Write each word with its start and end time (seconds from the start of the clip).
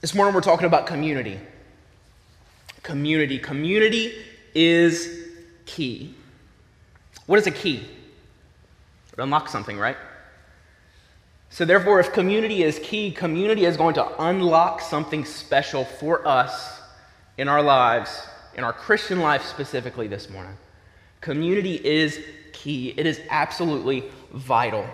This 0.00 0.14
morning 0.14 0.32
we're 0.32 0.42
talking 0.42 0.66
about 0.66 0.86
community. 0.86 1.40
Community. 2.84 3.38
Community 3.40 4.14
is 4.54 5.26
key. 5.66 6.14
What 7.26 7.40
is 7.40 7.48
a 7.48 7.50
key? 7.50 7.84
It 9.12 9.18
unlocks 9.18 9.50
something, 9.50 9.76
right? 9.76 9.96
So, 11.50 11.64
therefore, 11.64 11.98
if 11.98 12.12
community 12.12 12.62
is 12.62 12.78
key, 12.78 13.10
community 13.10 13.64
is 13.64 13.76
going 13.76 13.94
to 13.94 14.22
unlock 14.22 14.82
something 14.82 15.24
special 15.24 15.84
for 15.84 16.26
us 16.28 16.80
in 17.36 17.48
our 17.48 17.62
lives, 17.62 18.24
in 18.54 18.62
our 18.62 18.72
Christian 18.72 19.18
life 19.18 19.44
specifically 19.44 20.06
this 20.06 20.30
morning. 20.30 20.56
Community 21.20 21.74
is 21.74 22.20
key, 22.52 22.94
it 22.96 23.06
is 23.06 23.20
absolutely 23.30 24.04
vital. 24.32 24.86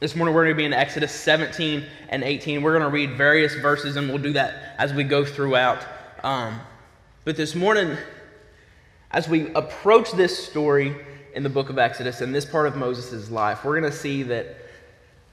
This 0.00 0.14
morning 0.14 0.32
we're 0.32 0.44
going 0.44 0.54
to 0.54 0.58
be 0.58 0.64
in 0.64 0.72
Exodus 0.72 1.10
17 1.10 1.84
and 2.10 2.22
18. 2.22 2.62
We're 2.62 2.78
going 2.78 2.84
to 2.84 2.88
read 2.88 3.16
various 3.16 3.56
verses, 3.56 3.96
and 3.96 4.08
we'll 4.08 4.18
do 4.18 4.32
that 4.34 4.76
as 4.78 4.94
we 4.94 5.02
go 5.02 5.24
throughout. 5.24 5.84
Um, 6.22 6.60
but 7.24 7.36
this 7.36 7.56
morning, 7.56 7.96
as 9.10 9.28
we 9.28 9.52
approach 9.54 10.12
this 10.12 10.38
story 10.38 10.94
in 11.34 11.42
the 11.42 11.48
book 11.48 11.68
of 11.68 11.78
Exodus 11.78 12.20
and 12.20 12.32
this 12.32 12.44
part 12.44 12.68
of 12.68 12.76
Moses' 12.76 13.28
life, 13.28 13.64
we're 13.64 13.80
going 13.80 13.90
to 13.90 13.98
see 13.98 14.22
that 14.22 14.54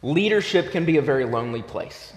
leadership 0.02 0.72
can 0.72 0.84
be 0.84 0.98
a 0.98 1.02
very 1.02 1.26
lonely 1.26 1.62
place. 1.62 2.12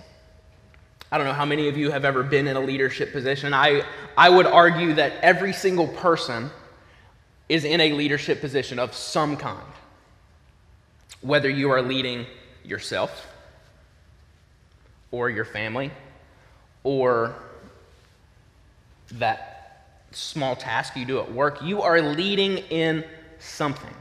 I 1.12 1.18
don't 1.18 1.26
know 1.26 1.34
how 1.34 1.45
many 1.45 1.68
of 1.68 1.76
you 1.76 1.90
have 1.90 2.06
ever 2.06 2.23
been 2.23 2.48
in 2.48 2.56
a 2.56 2.60
leadership 2.60 3.12
position. 3.12 3.52
I, 3.52 3.82
I 4.16 4.30
would 4.30 4.46
argue 4.46 4.95
that 4.95 5.12
every 5.20 5.52
single 5.52 5.88
person 5.88 6.51
is 7.51 7.66
in 7.66 7.82
a 7.82 7.92
leadership 7.92 8.40
position 8.40 8.78
of 8.78 8.95
some 8.95 9.37
kind. 9.37 9.60
Whether 11.20 11.51
you 11.51 11.70
are 11.73 11.82
leading 11.82 12.24
yourself, 12.64 13.26
or 15.10 15.30
your 15.30 15.44
family, 15.44 15.90
or 16.84 17.34
that 19.12 19.87
small 20.10 20.56
task 20.56 20.96
you 20.96 21.04
do 21.04 21.18
at 21.20 21.32
work, 21.32 21.62
you 21.62 21.82
are 21.82 22.00
leading 22.00 22.59
in 22.59 23.04
something. 23.38 23.95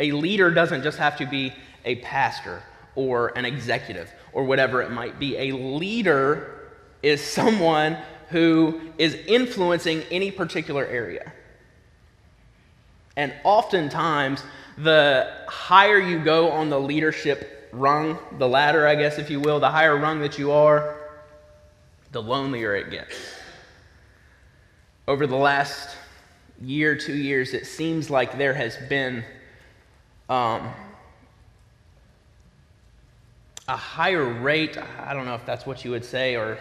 A 0.00 0.12
leader 0.12 0.50
doesn't 0.50 0.82
just 0.82 0.98
have 0.98 1.16
to 1.18 1.26
be 1.26 1.52
a 1.84 1.96
pastor 1.96 2.62
or 2.94 3.36
an 3.36 3.44
executive 3.44 4.12
or 4.32 4.44
whatever 4.44 4.82
it 4.82 4.90
might 4.90 5.18
be. 5.18 5.36
A 5.36 5.52
leader 5.52 6.70
is 7.02 7.22
someone 7.22 7.96
who 8.30 8.80
is 8.98 9.14
influencing 9.26 10.02
any 10.10 10.30
particular 10.30 10.84
area. 10.86 11.32
And 13.16 13.32
oftentimes, 13.44 14.42
the 14.78 15.32
higher 15.46 15.98
you 15.98 16.18
go 16.18 16.50
on 16.50 16.70
the 16.70 16.80
leadership 16.80 17.53
rung, 17.74 18.18
the 18.38 18.48
ladder, 18.48 18.86
I 18.86 18.94
guess, 18.94 19.18
if 19.18 19.30
you 19.30 19.40
will, 19.40 19.60
the 19.60 19.70
higher 19.70 19.96
rung 19.96 20.20
that 20.20 20.38
you 20.38 20.52
are, 20.52 20.96
the 22.12 22.22
lonelier 22.22 22.74
it 22.74 22.90
gets. 22.90 23.14
Over 25.06 25.26
the 25.26 25.36
last 25.36 25.96
year, 26.60 26.96
two 26.96 27.16
years, 27.16 27.52
it 27.52 27.66
seems 27.66 28.08
like 28.10 28.38
there 28.38 28.54
has 28.54 28.76
been 28.88 29.24
um, 30.28 30.70
a 33.68 33.76
higher 33.76 34.24
rate, 34.24 34.78
I 35.00 35.14
don't 35.14 35.26
know 35.26 35.34
if 35.34 35.44
that's 35.44 35.66
what 35.66 35.84
you 35.84 35.90
would 35.90 36.04
say, 36.04 36.36
or 36.36 36.58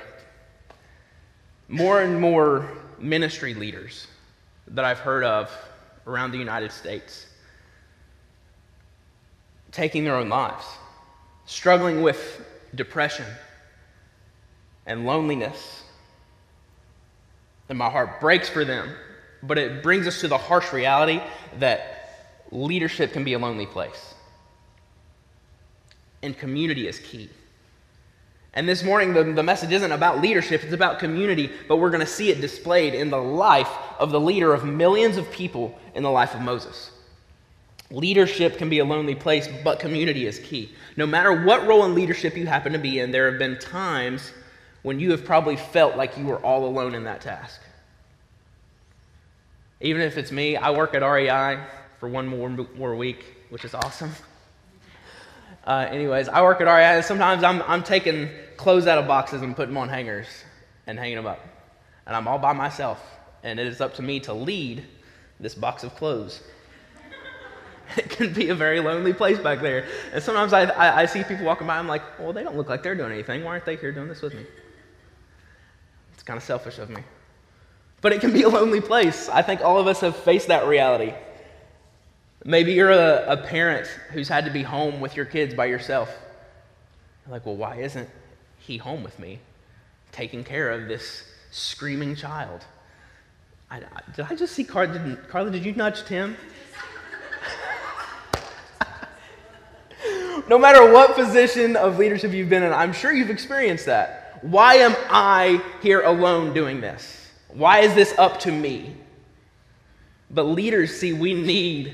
more 1.67 2.01
and 2.01 2.19
more 2.19 2.69
ministry 2.99 3.53
leaders 3.53 4.07
that 4.69 4.85
I've 4.85 4.99
heard 4.99 5.23
of 5.23 5.51
around 6.07 6.31
the 6.31 6.37
United 6.37 6.71
States 6.71 7.27
taking 9.71 10.03
their 10.03 10.15
own 10.15 10.29
lives, 10.29 10.65
struggling 11.45 12.01
with 12.01 12.45
depression 12.75 13.25
and 14.85 15.05
loneliness. 15.05 15.83
And 17.69 17.77
my 17.77 17.89
heart 17.89 18.19
breaks 18.19 18.49
for 18.49 18.65
them, 18.65 18.93
but 19.41 19.57
it 19.57 19.83
brings 19.83 20.07
us 20.07 20.21
to 20.21 20.27
the 20.27 20.37
harsh 20.37 20.73
reality 20.73 21.21
that 21.59 22.39
leadership 22.51 23.13
can 23.13 23.23
be 23.23 23.33
a 23.33 23.39
lonely 23.39 23.65
place. 23.65 24.13
And 26.21 26.37
community 26.37 26.87
is 26.87 26.99
key. 26.99 27.29
And 28.53 28.69
this 28.69 28.83
morning, 28.83 29.13
the, 29.13 29.23
the 29.23 29.43
message 29.43 29.71
isn't 29.71 29.91
about 29.91 30.21
leadership, 30.21 30.63
it's 30.63 30.73
about 30.73 30.99
community, 30.99 31.49
but 31.67 31.77
we're 31.77 31.89
going 31.89 32.01
to 32.01 32.05
see 32.05 32.29
it 32.29 32.39
displayed 32.39 32.93
in 32.93 33.09
the 33.09 33.17
life 33.17 33.71
of 33.97 34.11
the 34.11 34.19
leader 34.19 34.53
of 34.53 34.63
millions 34.63 35.17
of 35.17 35.31
people 35.31 35.77
in 35.95 36.03
the 36.03 36.11
life 36.11 36.35
of 36.35 36.41
Moses. 36.41 36.91
Leadership 37.93 38.57
can 38.57 38.69
be 38.69 38.79
a 38.79 38.85
lonely 38.85 39.13
place, 39.13 39.47
but 39.63 39.79
community 39.79 40.25
is 40.25 40.39
key. 40.39 40.71
No 40.97 41.05
matter 41.05 41.45
what 41.45 41.67
role 41.67 41.85
in 41.85 41.93
leadership 41.93 42.35
you 42.35 42.47
happen 42.47 42.73
to 42.73 42.79
be 42.79 42.99
in, 42.99 43.11
there 43.11 43.29
have 43.29 43.37
been 43.37 43.59
times 43.59 44.31
when 44.81 44.99
you 44.99 45.11
have 45.11 45.23
probably 45.23 45.55
felt 45.55 45.95
like 45.95 46.17
you 46.17 46.25
were 46.25 46.39
all 46.39 46.65
alone 46.65 46.95
in 46.95 47.03
that 47.03 47.21
task. 47.21 47.61
Even 49.79 50.01
if 50.01 50.17
it's 50.17 50.31
me, 50.31 50.57
I 50.57 50.71
work 50.71 50.95
at 50.95 51.07
REI 51.07 51.63
for 51.99 52.09
one 52.09 52.25
more, 52.25 52.49
more 52.75 52.95
week, 52.95 53.25
which 53.49 53.63
is 53.63 53.73
awesome. 53.73 54.11
Uh, 55.65 55.87
anyways, 55.89 56.27
I 56.27 56.41
work 56.41 56.59
at 56.59 56.65
REI, 56.65 56.97
and 56.97 57.05
sometimes 57.05 57.41
I'm, 57.41 57.61
I'm 57.61 57.83
taking 57.83 58.27
clothes 58.57 58.85
out 58.85 58.97
of 58.97 59.07
boxes 59.07 59.43
and 59.43 59.55
putting 59.55 59.73
them 59.73 59.81
on 59.81 59.87
hangers 59.87 60.27
and 60.87 60.99
hanging 60.99 61.15
them 61.15 61.25
up. 61.25 61.39
And 62.05 62.17
I'm 62.17 62.27
all 62.27 62.37
by 62.37 62.51
myself, 62.51 63.01
and 63.43 63.57
it 63.57 63.67
is 63.67 63.79
up 63.79 63.93
to 63.93 64.01
me 64.01 64.19
to 64.21 64.33
lead 64.33 64.83
this 65.39 65.55
box 65.55 65.85
of 65.85 65.95
clothes. 65.95 66.41
It 67.97 68.09
can 68.09 68.33
be 68.33 68.49
a 68.49 68.55
very 68.55 68.79
lonely 68.79 69.13
place 69.13 69.39
back 69.39 69.61
there. 69.61 69.85
And 70.13 70.23
sometimes 70.23 70.53
I, 70.53 70.63
I, 70.63 71.01
I, 71.01 71.05
see 71.05 71.23
people 71.23 71.45
walking 71.45 71.67
by, 71.67 71.77
I'm 71.77 71.87
like, 71.87 72.01
well, 72.19 72.33
they 72.33 72.43
don't 72.43 72.55
look 72.55 72.69
like 72.69 72.83
they're 72.83 72.95
doing 72.95 73.11
anything. 73.11 73.43
Why 73.43 73.51
aren't 73.51 73.65
they 73.65 73.75
here 73.75 73.91
doing 73.91 74.07
this 74.07 74.21
with 74.21 74.33
me? 74.33 74.45
It's 76.13 76.23
kind 76.23 76.37
of 76.37 76.43
selfish 76.43 76.79
of 76.79 76.89
me. 76.89 77.03
But 78.01 78.13
it 78.13 78.21
can 78.21 78.33
be 78.33 78.43
a 78.43 78.49
lonely 78.49 78.81
place. 78.81 79.29
I 79.29 79.41
think 79.41 79.61
all 79.61 79.79
of 79.79 79.87
us 79.87 80.01
have 80.01 80.15
faced 80.15 80.47
that 80.47 80.67
reality. 80.67 81.13
Maybe 82.45 82.73
you're 82.73 82.91
a, 82.91 83.25
a 83.27 83.37
parent 83.37 83.87
who's 84.11 84.27
had 84.27 84.45
to 84.45 84.51
be 84.51 84.63
home 84.63 84.99
with 84.99 85.15
your 85.15 85.25
kids 85.25 85.53
by 85.53 85.65
yourself. 85.65 86.09
You're 87.25 87.33
like, 87.33 87.45
well, 87.45 87.55
why 87.55 87.77
isn't 87.77 88.09
he 88.59 88.77
home 88.77 89.03
with 89.03 89.17
me, 89.19 89.39
taking 90.11 90.43
care 90.43 90.69
of 90.71 90.87
this 90.87 91.23
screaming 91.51 92.15
child? 92.15 92.65
I, 93.71 93.77
I, 93.77 94.11
did 94.15 94.25
I 94.29 94.35
just 94.35 94.53
see 94.53 94.63
Carla? 94.63 94.99
Did, 94.99 95.29
Carla, 95.29 95.51
did 95.51 95.63
you 95.63 95.73
nudge 95.73 96.03
Tim? 96.03 96.35
No 100.47 100.57
matter 100.57 100.91
what 100.91 101.15
position 101.15 101.75
of 101.75 101.97
leadership 101.97 102.31
you've 102.31 102.49
been 102.49 102.63
in, 102.63 102.73
I'm 102.73 102.93
sure 102.93 103.11
you've 103.11 103.29
experienced 103.29 103.85
that. 103.85 104.39
Why 104.41 104.75
am 104.75 104.95
I 105.09 105.63
here 105.81 106.01
alone 106.01 106.53
doing 106.53 106.81
this? 106.81 107.31
Why 107.49 107.79
is 107.79 107.93
this 107.93 108.13
up 108.17 108.39
to 108.41 108.51
me? 108.51 108.95
But 110.29 110.43
leaders 110.43 110.95
see 110.97 111.13
we 111.13 111.33
need 111.33 111.93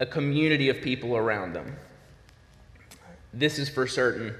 a 0.00 0.06
community 0.06 0.68
of 0.68 0.80
people 0.80 1.16
around 1.16 1.52
them. 1.52 1.76
This 3.34 3.58
is 3.58 3.68
for 3.68 3.86
certain. 3.86 4.34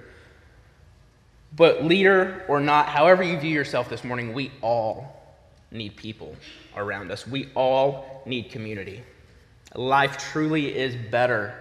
But, 1.55 1.85
leader 1.85 2.45
or 2.49 2.61
not, 2.61 2.87
however 2.87 3.23
you 3.23 3.39
view 3.39 3.51
yourself 3.51 3.89
this 3.91 4.05
morning, 4.05 4.33
we 4.33 4.51
all 4.63 5.23
need 5.71 5.97
people 5.97 6.35
around 6.77 7.11
us. 7.11 7.27
We 7.27 7.51
all 7.55 8.23
need 8.25 8.51
community. 8.51 9.03
Life 9.75 10.17
truly 10.17 10.75
is 10.75 10.97
better 11.11 11.55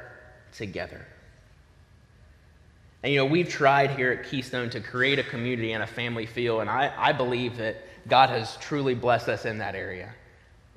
together. 0.53 1.05
And 3.03 3.11
you 3.11 3.19
know, 3.19 3.25
we've 3.25 3.49
tried 3.49 3.91
here 3.91 4.11
at 4.11 4.29
Keystone 4.29 4.69
to 4.71 4.79
create 4.79 5.17
a 5.19 5.23
community 5.23 5.71
and 5.73 5.81
a 5.83 5.87
family 5.87 6.25
feel, 6.25 6.61
and 6.61 6.69
I, 6.69 6.93
I 6.95 7.13
believe 7.13 7.57
that 7.57 7.77
God 8.07 8.29
has 8.29 8.57
truly 8.57 8.93
blessed 8.93 9.29
us 9.29 9.45
in 9.45 9.57
that 9.59 9.75
area. 9.75 10.13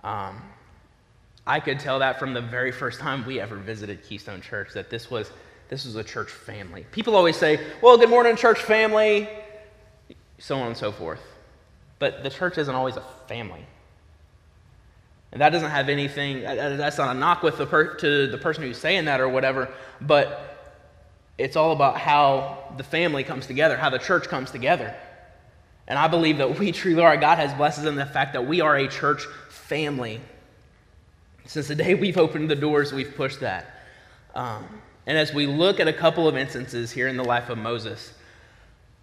Um, 0.02 0.42
I 1.46 1.60
could 1.60 1.78
tell 1.78 1.98
that 1.98 2.18
from 2.18 2.32
the 2.32 2.40
very 2.40 2.72
first 2.72 3.00
time 3.00 3.26
we 3.26 3.40
ever 3.40 3.56
visited 3.56 4.02
Keystone 4.02 4.40
Church 4.40 4.72
that 4.74 4.90
this 4.90 5.10
was 5.10 5.30
this 5.68 5.86
was 5.86 5.96
a 5.96 6.04
church 6.04 6.30
family. 6.30 6.86
People 6.92 7.16
always 7.16 7.36
say, 7.36 7.58
"Well, 7.80 7.96
good 7.98 8.10
morning, 8.10 8.36
church 8.36 8.60
family," 8.60 9.28
so 10.38 10.56
on 10.58 10.68
and 10.68 10.76
so 10.76 10.92
forth. 10.92 11.20
But 11.98 12.22
the 12.22 12.30
church 12.30 12.58
isn't 12.58 12.74
always 12.74 12.96
a 12.96 13.02
family. 13.28 13.64
And 15.32 15.40
that 15.40 15.50
doesn't 15.50 15.70
have 15.70 15.88
anything, 15.88 16.42
that's 16.42 16.96
not 16.96 17.14
a 17.14 17.18
knock 17.18 17.42
with 17.42 17.58
the 17.58 17.66
per, 17.66 17.94
to 17.96 18.28
the 18.28 18.38
person 18.38 18.62
who's 18.62 18.78
saying 18.78 19.06
that 19.06 19.20
or 19.20 19.28
whatever, 19.28 19.68
but 20.00 20.53
it's 21.38 21.56
all 21.56 21.72
about 21.72 21.98
how 21.98 22.74
the 22.76 22.84
family 22.84 23.24
comes 23.24 23.46
together, 23.46 23.76
how 23.76 23.90
the 23.90 23.98
church 23.98 24.28
comes 24.28 24.50
together. 24.50 24.94
And 25.86 25.98
I 25.98 26.08
believe 26.08 26.38
that 26.38 26.58
we 26.58 26.72
truly 26.72 27.02
are. 27.02 27.16
God 27.16 27.38
has 27.38 27.52
blessed 27.54 27.80
us 27.80 27.86
in 27.86 27.96
the 27.96 28.06
fact 28.06 28.32
that 28.32 28.46
we 28.46 28.60
are 28.60 28.76
a 28.76 28.88
church 28.88 29.26
family. 29.50 30.20
Since 31.44 31.68
the 31.68 31.74
day 31.74 31.94
we've 31.94 32.16
opened 32.16 32.50
the 32.50 32.56
doors, 32.56 32.92
we've 32.92 33.14
pushed 33.14 33.40
that. 33.40 33.66
Um, 34.34 34.80
and 35.06 35.18
as 35.18 35.34
we 35.34 35.46
look 35.46 35.80
at 35.80 35.88
a 35.88 35.92
couple 35.92 36.26
of 36.26 36.36
instances 36.36 36.90
here 36.90 37.08
in 37.08 37.16
the 37.16 37.24
life 37.24 37.50
of 37.50 37.58
Moses, 37.58 38.14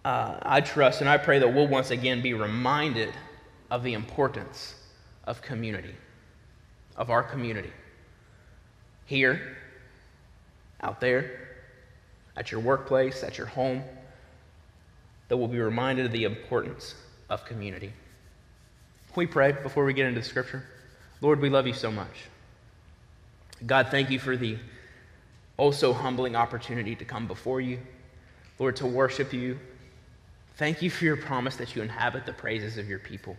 uh, 0.04 0.38
I 0.42 0.60
trust 0.60 1.00
and 1.00 1.08
I 1.08 1.18
pray 1.18 1.38
that 1.38 1.54
we'll 1.54 1.68
once 1.68 1.90
again 1.90 2.22
be 2.22 2.34
reminded 2.34 3.12
of 3.70 3.84
the 3.84 3.92
importance 3.92 4.74
of 5.24 5.40
community, 5.40 5.94
of 6.96 7.10
our 7.10 7.22
community. 7.22 7.72
Here, 9.04 9.56
out 10.80 11.00
there, 11.00 11.51
at 12.36 12.50
your 12.50 12.60
workplace, 12.60 13.22
at 13.22 13.38
your 13.38 13.46
home. 13.46 13.82
that 15.28 15.36
we'll 15.38 15.48
be 15.48 15.60
reminded 15.60 16.04
of 16.04 16.12
the 16.12 16.24
importance 16.24 16.94
of 17.30 17.44
community. 17.46 17.90
We 19.14 19.26
pray 19.26 19.52
before 19.52 19.84
we 19.84 19.94
get 19.94 20.06
into 20.06 20.20
the 20.20 20.26
scripture? 20.26 20.62
Lord, 21.22 21.40
we 21.40 21.48
love 21.48 21.66
you 21.66 21.72
so 21.72 21.90
much. 21.90 22.26
God, 23.64 23.88
thank 23.90 24.10
you 24.10 24.18
for 24.18 24.36
the 24.36 24.58
also 25.56 25.92
humbling 25.92 26.36
opportunity 26.36 26.94
to 26.96 27.04
come 27.04 27.26
before 27.26 27.60
you. 27.60 27.78
Lord, 28.58 28.76
to 28.76 28.86
worship 28.86 29.32
you. 29.32 29.58
Thank 30.56 30.82
you 30.82 30.90
for 30.90 31.04
your 31.04 31.16
promise 31.16 31.56
that 31.56 31.74
you 31.74 31.82
inhabit 31.82 32.26
the 32.26 32.32
praises 32.32 32.76
of 32.76 32.88
your 32.88 32.98
people. 32.98 33.36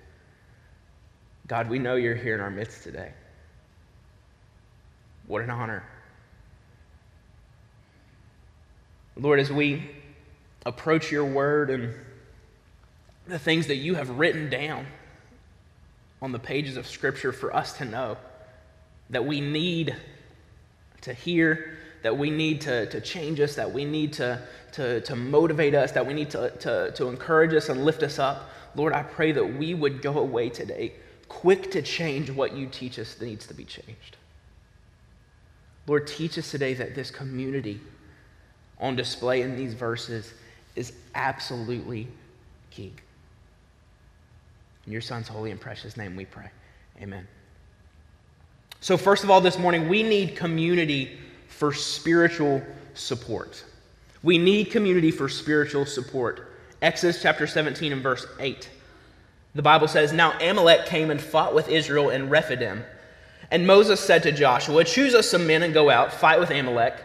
God, 1.47 1.69
we 1.69 1.77
know 1.77 1.95
you're 1.95 2.15
here 2.15 2.35
in 2.35 2.41
our 2.41 2.49
midst 2.49 2.83
today. 2.83 3.11
What 5.27 5.43
an 5.43 5.49
honor. 5.49 5.83
Lord, 9.15 9.39
as 9.39 9.51
we 9.51 9.89
approach 10.65 11.11
your 11.11 11.25
word 11.25 11.69
and 11.69 11.93
the 13.27 13.39
things 13.39 13.67
that 13.67 13.75
you 13.75 13.95
have 13.95 14.09
written 14.09 14.49
down 14.49 14.87
on 16.21 16.31
the 16.31 16.39
pages 16.39 16.77
of 16.77 16.87
Scripture 16.87 17.31
for 17.31 17.55
us 17.55 17.77
to 17.77 17.85
know, 17.85 18.17
that 19.09 19.25
we 19.25 19.41
need 19.41 19.95
to 21.01 21.13
hear, 21.13 21.77
that 22.01 22.17
we 22.17 22.29
need 22.29 22.61
to, 22.61 22.87
to 22.87 23.01
change 23.01 23.39
us, 23.39 23.55
that 23.55 23.71
we 23.71 23.85
need 23.85 24.13
to, 24.13 24.41
to, 24.71 25.01
to 25.01 25.15
motivate 25.15 25.75
us, 25.75 25.91
that 25.91 26.05
we 26.05 26.13
need 26.13 26.29
to, 26.31 26.49
to, 26.59 26.91
to 26.91 27.07
encourage 27.07 27.53
us 27.53 27.69
and 27.69 27.85
lift 27.85 28.03
us 28.03 28.19
up. 28.19 28.49
Lord, 28.75 28.93
I 28.93 29.03
pray 29.03 29.31
that 29.33 29.57
we 29.57 29.73
would 29.73 30.01
go 30.01 30.17
away 30.17 30.49
today 30.49 30.93
quick 31.27 31.71
to 31.71 31.81
change 31.81 32.29
what 32.29 32.55
you 32.55 32.67
teach 32.67 32.97
us 32.99 33.15
that 33.15 33.25
needs 33.25 33.47
to 33.47 33.53
be 33.53 33.65
changed. 33.65 34.17
Lord, 35.87 36.07
teach 36.07 36.37
us 36.37 36.49
today 36.49 36.73
that 36.75 36.95
this 36.95 37.11
community 37.11 37.81
on 38.83 38.95
display 38.97 39.41
in 39.41 39.55
these 39.55 39.73
verses 39.73 40.33
is 40.75 40.93
absolutely 41.15 42.07
key. 42.69 42.91
In 44.85 44.91
your 44.91 45.01
Son's 45.01 45.27
holy 45.27 45.51
and 45.51 45.59
precious 45.59 45.95
name 45.95 46.15
we 46.15 46.25
pray. 46.25 46.49
Amen. 47.01 47.25
So, 48.81 48.97
first 48.97 49.23
of 49.23 49.31
all, 49.31 49.39
this 49.39 49.57
morning, 49.57 49.87
we 49.87 50.03
need 50.03 50.35
community 50.35 51.17
for 51.47 51.71
spiritual 51.71 52.61
support. 52.93 53.63
We 54.21 54.37
need 54.37 54.65
community 54.65 55.09
for 55.09 55.29
spiritual 55.29 55.85
support. 55.85 56.51
Exodus 56.81 57.21
chapter 57.21 57.47
17 57.47 57.93
and 57.93 58.03
verse 58.03 58.27
8. 58.39 58.69
The 59.55 59.61
Bible 59.61 59.87
says, 59.87 60.11
Now 60.11 60.37
Amalek 60.39 60.85
came 60.85 61.09
and 61.09 61.21
fought 61.21 61.55
with 61.55 61.69
Israel 61.69 62.09
in 62.09 62.29
Rephidim. 62.29 62.83
And 63.49 63.65
Moses 63.65 64.01
said 64.01 64.23
to 64.23 64.33
Joshua, 64.33 64.83
Choose 64.83 65.15
us 65.15 65.29
some 65.29 65.47
men 65.47 65.63
and 65.63 65.73
go 65.73 65.89
out, 65.89 66.11
fight 66.13 66.39
with 66.39 66.49
Amalek. 66.49 66.95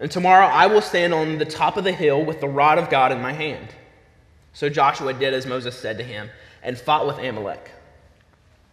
And 0.00 0.10
tomorrow 0.10 0.46
I 0.46 0.66
will 0.66 0.82
stand 0.82 1.12
on 1.12 1.38
the 1.38 1.44
top 1.44 1.76
of 1.76 1.84
the 1.84 1.92
hill 1.92 2.24
with 2.24 2.40
the 2.40 2.48
rod 2.48 2.78
of 2.78 2.88
God 2.88 3.12
in 3.12 3.20
my 3.20 3.32
hand. 3.32 3.68
So 4.52 4.68
Joshua 4.68 5.12
did 5.12 5.34
as 5.34 5.46
Moses 5.46 5.76
said 5.76 5.98
to 5.98 6.04
him 6.04 6.30
and 6.62 6.78
fought 6.78 7.06
with 7.06 7.18
Amalek. 7.18 7.70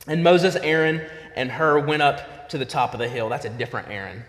And 0.07 0.24
Moses, 0.24 0.56
Aaron, 0.56 1.01
and 1.36 1.51
Hur 1.51 1.80
went 1.80 2.01
up 2.01 2.50
to 2.50 2.57
the 2.57 2.66
top 2.66 2.94
of 2.94 3.00
the 3.00 3.07
hill. 3.07 3.30
That's 3.30 3.45
a 3.45 3.50
different 3.50 3.89
Aaron, 3.89 4.24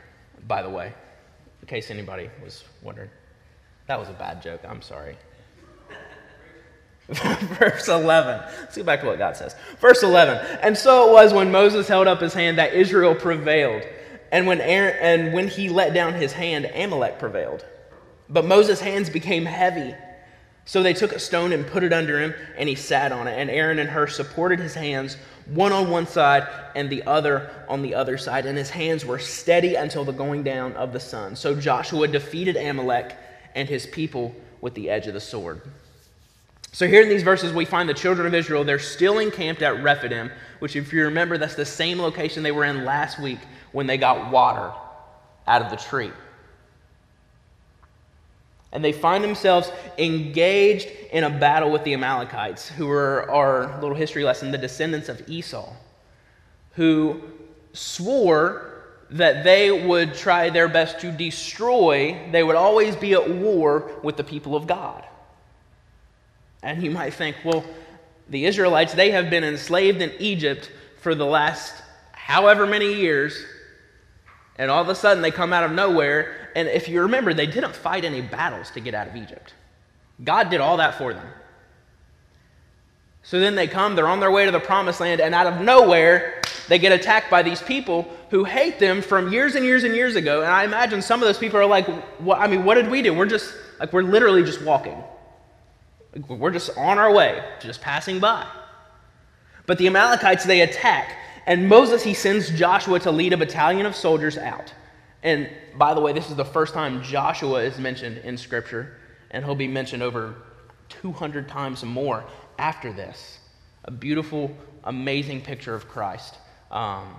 by 0.47 0.63
the 0.63 0.71
way, 0.71 0.93
in 1.61 1.69
case 1.69 1.91
anybody 1.91 2.31
was 2.43 2.65
wondering. 2.83 3.11
That 3.87 3.99
was 3.99 4.09
a 4.09 4.15
bad 4.15 4.43
joke. 4.43 4.63
I'm 4.67 4.83
sorry. 4.83 5.17
Verse 7.09 7.89
11. 7.89 8.43
Let's 8.61 8.75
get 8.75 8.87
back 8.87 9.01
to 9.01 9.07
what 9.07 9.19
God 9.19 9.37
says. 9.37 9.55
Verse 9.81 10.03
11. 10.03 10.59
And 10.61 10.77
so 10.77 11.09
it 11.09 11.13
was 11.13 11.33
when 11.33 11.53
Moses 11.53 11.87
held 11.87 12.09
up 12.09 12.21
his 12.21 12.35
hand 12.35 12.59
that 12.59 12.75
Israel 12.75 13.15
prevailed. 13.15 13.83
And 14.33 14.47
when, 14.47 14.61
Aaron, 14.61 14.97
and 15.01 15.33
when 15.33 15.49
he 15.49 15.69
let 15.69 15.95
down 15.95 16.15
his 16.15 16.33
hand, 16.33 16.71
Amalek 16.75 17.19
prevailed. 17.19 17.65
But 18.29 18.45
Moses' 18.45 18.81
hands 18.81 19.09
became 19.09 19.45
heavy. 19.45 19.95
So 20.65 20.83
they 20.83 20.95
took 20.95 21.13
a 21.13 21.21
stone 21.21 21.53
and 21.53 21.65
put 21.65 21.85
it 21.85 21.93
under 21.93 22.21
him, 22.21 22.35
and 22.59 22.69
he 22.69 22.75
sat 22.75 23.13
on 23.13 23.29
it. 23.29 23.39
And 23.39 23.49
Aaron 23.49 23.79
and 23.79 23.89
Hur 23.89 24.09
supported 24.09 24.59
his 24.59 24.75
hands, 24.75 25.17
one 25.47 25.73
on 25.73 25.91
one 25.91 26.09
side 26.09 26.49
and 26.75 26.91
the 26.91 27.05
other 27.05 27.49
on 27.69 27.83
the 27.83 27.95
other 27.95 28.19
side. 28.19 28.47
And 28.47 28.59
his 28.59 28.71
hands 28.71 29.05
were 29.05 29.21
steady 29.21 29.77
until 29.77 30.05
the 30.05 30.13
going 30.13 30.43
down 30.43 30.73
of 30.73 30.93
the 30.93 30.99
sun. 30.99 31.37
So 31.37 31.55
Joshua 31.55 32.09
defeated 32.09 32.57
Amalek 32.57 33.17
and 33.55 33.69
his 33.69 33.87
people 33.87 34.35
with 34.61 34.75
the 34.75 34.91
edge 34.91 35.07
of 35.07 35.15
the 35.15 35.21
sword. 35.21 35.63
So 36.77 36.87
here 36.87 37.01
in 37.01 37.09
these 37.09 37.23
verses, 37.23 37.55
we 37.55 37.65
find 37.65 37.89
the 37.89 37.95
children 37.95 38.27
of 38.27 38.35
Israel, 38.35 38.63
they're 38.63 38.79
still 38.79 39.19
encamped 39.19 39.63
at 39.63 39.83
Rephidim, 39.83 40.31
which, 40.59 40.77
if 40.77 40.93
you 40.93 41.05
remember, 41.05 41.39
that's 41.39 41.55
the 41.55 41.65
same 41.65 41.99
location 41.99 42.43
they 42.43 42.53
were 42.53 42.67
in 42.67 42.85
last 42.85 43.19
week 43.19 43.39
when 43.73 43.87
they 43.87 43.97
got 43.97 44.31
water 44.31 44.75
out 45.47 45.63
of 45.63 45.71
the 45.71 45.79
tree. 45.79 46.11
And 48.73 48.85
they 48.85 48.93
find 48.93 49.25
themselves 49.25 49.73
engaged 49.97 50.91
in 51.13 51.25
a 51.25 51.31
battle 51.31 51.71
with 51.71 51.83
the 51.83 51.95
Amalekites, 51.95 52.69
who 52.69 52.91
are 52.91 53.31
our 53.31 53.81
little 53.81 53.97
history 53.97 54.23
lesson, 54.25 54.51
the 54.51 54.59
descendants 54.59 55.09
of 55.09 55.27
Esau, 55.31 55.73
who 56.73 57.23
swore 57.73 58.83
that 59.09 59.45
they 59.45 59.71
would 59.71 60.13
try 60.13 60.51
their 60.51 60.69
best 60.69 61.01
to 61.01 61.11
destroy, 61.11 62.29
they 62.33 62.43
would 62.43 62.55
always 62.55 62.95
be 62.95 63.15
at 63.15 63.31
war 63.31 63.93
with 64.03 64.19
the 64.19 64.25
people 64.25 64.55
of 64.55 64.67
God. 64.67 65.07
And 66.67 66.83
you 66.83 66.91
might 66.91 67.15
think, 67.15 67.37
well, 67.45 67.65
the 68.29 68.45
Israelites, 68.45 68.93
they 68.93 69.13
have 69.13 69.31
been 69.31 69.45
enslaved 69.45 70.03
in 70.03 70.13
Egypt 70.19 70.71
for 71.01 71.15
the 71.15 71.25
last 71.25 71.73
however 72.13 72.67
many 72.67 72.93
years 72.93 73.41
and 74.59 74.71
all 74.71 74.83
of 74.83 74.89
a 74.89 74.95
sudden 74.95 75.23
they 75.23 75.31
come 75.31 75.53
out 75.53 75.65
of 75.65 75.71
nowhere. 75.71 76.51
And 76.57 76.67
if 76.69 76.89
you 76.89 77.03
remember, 77.03 77.35
they 77.35 77.47
didn't 77.47 77.77
fight 77.77 78.05
any 78.05 78.21
battles 78.21 78.71
to 78.73 78.81
get 78.81 78.95
out 78.95 79.07
of 79.07 79.17
Egypt, 79.17 79.55
God 80.23 80.51
did 80.51 80.61
all 80.61 80.79
that 80.79 80.97
for 80.97 81.15
them. 81.15 81.27
So 83.23 83.41
then 83.41 83.55
they 83.57 83.67
come, 83.67 83.97
they're 83.97 84.09
on 84.09 84.21
their 84.21 84.31
way 84.31 84.45
to 84.45 84.53
the 84.53 84.61
promised 84.61 85.01
land, 85.01 85.21
and 85.21 85.35
out 85.35 85.47
of 85.49 85.61
nowhere, 85.61 86.43
they 86.69 86.79
get 86.79 86.93
attacked 86.93 87.29
by 87.29 87.43
these 87.43 87.61
people 87.61 88.09
who 88.31 88.45
hate 88.45 88.79
them 88.79 89.03
from 89.03 89.33
years 89.33 89.57
and 89.57 89.65
years 89.65 89.83
and 89.83 89.95
years 89.95 90.15
ago. 90.15 90.43
And 90.43 90.51
I 90.51 90.65
imagine 90.65 91.03
some 91.03 91.21
of 91.21 91.27
those 91.27 91.39
people 91.39 91.59
are 91.59 91.67
like, 91.67 91.87
what, 92.21 92.39
I 92.41 92.47
mean, 92.47 92.65
what 92.65 92.75
did 92.75 92.89
we 92.89 93.03
do? 93.03 93.13
We're 93.13 93.27
just, 93.27 93.53
like, 93.81 93.93
we're 93.93 94.03
literally 94.03 94.45
just 94.45 94.63
walking. 94.63 95.03
We're 96.29 96.51
just 96.51 96.77
on 96.77 96.99
our 96.99 97.13
way, 97.13 97.43
just 97.61 97.81
passing 97.81 98.21
by. 98.21 98.47
But 99.67 99.79
the 99.79 99.87
Amalekites, 99.87 100.45
they 100.45 100.63
attack. 100.63 101.17
And 101.47 101.69
Moses, 101.69 102.03
he 102.03 102.15
sends 102.15 102.51
Joshua 102.51 102.99
to 103.01 103.11
lead 103.11 103.33
a 103.33 103.37
battalion 103.37 103.87
of 103.87 103.95
soldiers 103.95 104.39
out. 104.39 104.73
And 105.23 105.49
by 105.77 105.95
the 105.95 106.01
way, 106.01 106.13
this 106.13 106.31
is 106.31 106.37
the 106.37 106.45
first 106.45 106.73
time 106.75 107.03
Joshua 107.03 107.63
is 107.63 107.79
mentioned 107.79 108.19
in 108.19 108.37
Scripture, 108.37 108.97
and 109.31 109.45
he'll 109.45 109.55
be 109.55 109.69
mentioned 109.69 110.03
over 110.03 110.37
200 110.89 111.49
times 111.49 111.85
more 111.85 112.25
after 112.59 112.93
this. 112.93 113.39
A 113.85 113.91
beautiful, 113.91 114.57
amazing 114.85 115.41
picture 115.41 115.75
of 115.75 115.89
Christ 115.89 116.37
um, 116.71 117.15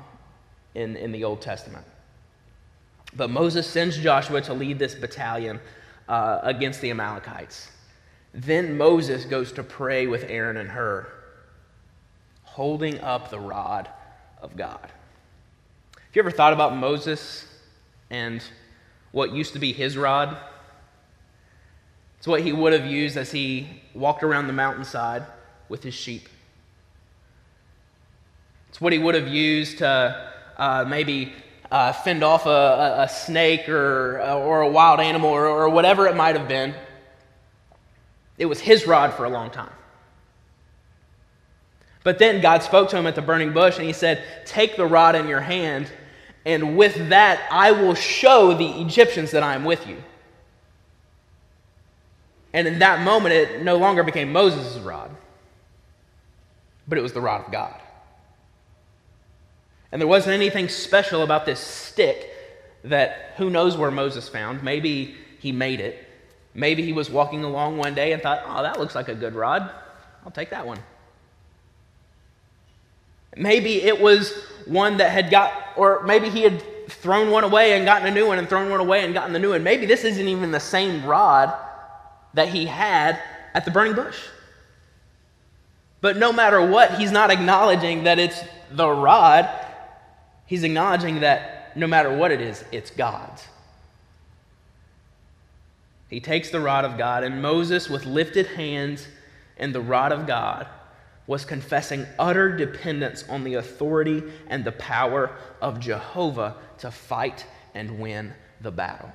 in, 0.76 0.96
in 0.96 1.12
the 1.12 1.24
Old 1.24 1.42
Testament. 1.42 1.86
But 3.16 3.30
Moses 3.30 3.68
sends 3.68 3.98
Joshua 3.98 4.42
to 4.42 4.54
lead 4.54 4.80
this 4.80 4.96
battalion 4.96 5.60
uh, 6.08 6.40
against 6.44 6.82
the 6.82 6.92
Amalekites. 6.92 7.70
Then 8.38 8.78
Moses 8.78 9.26
goes 9.26 9.52
to 9.54 9.64
pray 9.64 10.06
with 10.06 10.24
Aaron 10.30 10.58
and 10.58 10.70
Hur, 10.70 11.08
holding 12.44 13.02
up 13.02 13.32
the 13.32 13.40
rod 13.40 13.90
of 14.40 14.56
God. 14.56 14.92
Have 15.96 16.16
you 16.16 16.22
ever 16.22 16.30
thought 16.30 16.54
about 16.54 16.76
Moses 16.76 17.48
and 18.12 18.44
what 19.12 19.32
used 19.32 19.54
to 19.54 19.60
be 19.60 19.74
his 19.74 19.98
rod? 19.98 20.38
It's 22.20 22.28
what 22.28 22.42
he 22.42 22.54
would 22.54 22.74
have 22.74 22.86
used 22.86 23.18
as 23.18 23.32
he 23.32 23.82
walked 23.96 24.22
around 24.22 24.46
the 24.46 24.54
mountainside 24.54 25.24
with 25.68 25.82
his 25.82 25.96
sheep. 25.96 26.30
It's 28.70 28.80
what 28.80 28.94
he 28.94 29.00
would 29.00 29.16
have 29.16 29.28
used 29.28 29.80
to 29.80 30.32
uh, 30.58 30.86
maybe 30.88 31.34
uh, 31.72 31.92
fend 31.92 32.24
off 32.24 32.46
a, 32.46 32.98
a, 33.00 33.10
snake 33.10 33.68
or, 33.68 34.22
or 34.22 34.62
a 34.62 34.70
wild 34.70 35.00
animal 35.00 35.32
or, 35.32 35.48
or 35.48 35.70
whatever 35.70 36.06
it 36.06 36.16
might 36.16 36.36
have 36.36 36.48
been. 36.48 36.76
It 38.38 38.46
was 38.46 38.60
his 38.60 38.86
rod 38.86 39.14
for 39.14 39.26
a 39.26 39.30
long 39.30 39.50
time. 39.50 39.72
But 42.04 42.20
then 42.20 42.40
God 42.42 42.64
spoke 42.64 42.90
to 42.90 42.98
him 42.98 43.08
at 43.08 43.16
the 43.16 43.22
burning 43.22 43.52
bush 43.52 43.78
and 43.78 43.86
he 43.86 43.94
said, 43.94 44.24
Take 44.46 44.78
the 44.78 44.86
rod 44.86 45.16
in 45.16 45.28
your 45.28 45.42
hand, 45.42 45.92
and 46.46 46.78
with 46.78 47.10
that 47.10 47.46
I 47.52 47.72
will 47.72 47.96
show 47.96 48.54
the 48.54 48.82
Egyptians 48.82 49.32
that 49.32 49.44
I 49.44 49.56
am 49.56 49.66
with 49.66 49.86
you. 49.88 49.98
And 52.54 52.68
in 52.68 52.80
that 52.80 53.02
moment, 53.02 53.34
it 53.34 53.62
no 53.62 53.76
longer 53.76 54.04
became 54.04 54.32
Moses' 54.32 54.78
rod, 54.78 55.12
but 56.88 56.98
it 56.98 57.02
was 57.02 57.14
the 57.14 57.22
rod 57.22 57.46
of 57.46 57.52
God. 57.52 57.80
And 59.92 60.02
there 60.02 60.08
wasn't 60.08 60.34
anything 60.34 60.70
special 60.70 61.24
about 61.24 61.46
this 61.46 61.60
stick 61.60 62.32
that 62.84 63.34
who 63.38 63.50
knows 63.50 63.78
where 63.78 63.92
Moses 63.92 64.30
found. 64.30 64.64
Maybe 64.64 65.16
he 65.40 65.52
made 65.52 65.80
it. 65.80 66.07
Maybe 66.58 66.82
he 66.82 66.92
was 66.92 67.08
walking 67.08 67.44
along 67.44 67.78
one 67.78 67.94
day 67.94 68.14
and 68.14 68.22
thought, 68.22 68.42
oh, 68.48 68.64
that 68.64 68.80
looks 68.80 68.96
like 68.96 69.10
a 69.10 69.16
good 69.16 69.36
rod. 69.36 69.70
I'll 70.26 70.32
take 70.32 70.50
that 70.50 70.66
one. 70.66 70.80
Maybe 73.36 73.84
it 73.84 74.02
was 74.02 74.34
one 74.66 74.98
that 74.98 75.12
had 75.12 75.30
got, 75.30 75.54
or 75.78 76.02
maybe 76.02 76.32
he 76.32 76.42
had 76.42 76.64
thrown 76.90 77.30
one 77.30 77.44
away 77.44 77.74
and 77.74 77.86
gotten 77.86 78.08
a 78.08 78.12
new 78.12 78.26
one 78.26 78.40
and 78.40 78.50
thrown 78.50 78.72
one 78.72 78.80
away 78.80 79.06
and 79.06 79.14
gotten 79.14 79.34
the 79.34 79.40
new 79.40 79.52
one. 79.52 79.62
Maybe 79.62 79.86
this 79.86 80.04
isn't 80.04 80.28
even 80.28 80.50
the 80.50 80.60
same 80.60 81.06
rod 81.06 81.54
that 82.34 82.48
he 82.48 82.66
had 82.66 83.22
at 83.54 83.64
the 83.64 83.70
burning 83.70 83.94
bush. 83.94 84.18
But 86.02 86.18
no 86.18 86.34
matter 86.34 86.66
what, 86.66 86.96
he's 86.96 87.12
not 87.12 87.30
acknowledging 87.30 88.06
that 88.06 88.18
it's 88.18 88.42
the 88.72 88.90
rod. 88.90 89.48
He's 90.48 90.64
acknowledging 90.64 91.20
that 91.20 91.78
no 91.78 91.86
matter 91.86 92.18
what 92.18 92.32
it 92.32 92.42
is, 92.42 92.66
it's 92.72 92.90
God's. 92.90 93.48
He 96.10 96.20
takes 96.20 96.50
the 96.50 96.60
rod 96.60 96.86
of 96.86 96.98
God, 96.98 97.24
and 97.24 97.42
Moses, 97.42 97.90
with 97.90 98.06
lifted 98.06 98.48
hands 98.48 99.08
and 99.58 99.74
the 99.74 99.82
rod 99.82 100.12
of 100.12 100.26
God, 100.26 100.68
was 101.26 101.44
confessing 101.44 102.06
utter 102.18 102.56
dependence 102.56 103.26
on 103.28 103.44
the 103.44 103.56
authority 103.56 104.24
and 104.48 104.64
the 104.64 104.72
power 104.72 105.32
of 105.62 105.80
Jehovah 105.80 106.56
to 106.78 106.90
fight 106.90 107.46
and 107.74 108.00
win 108.00 108.34
the 108.62 108.72
battle. 108.72 109.12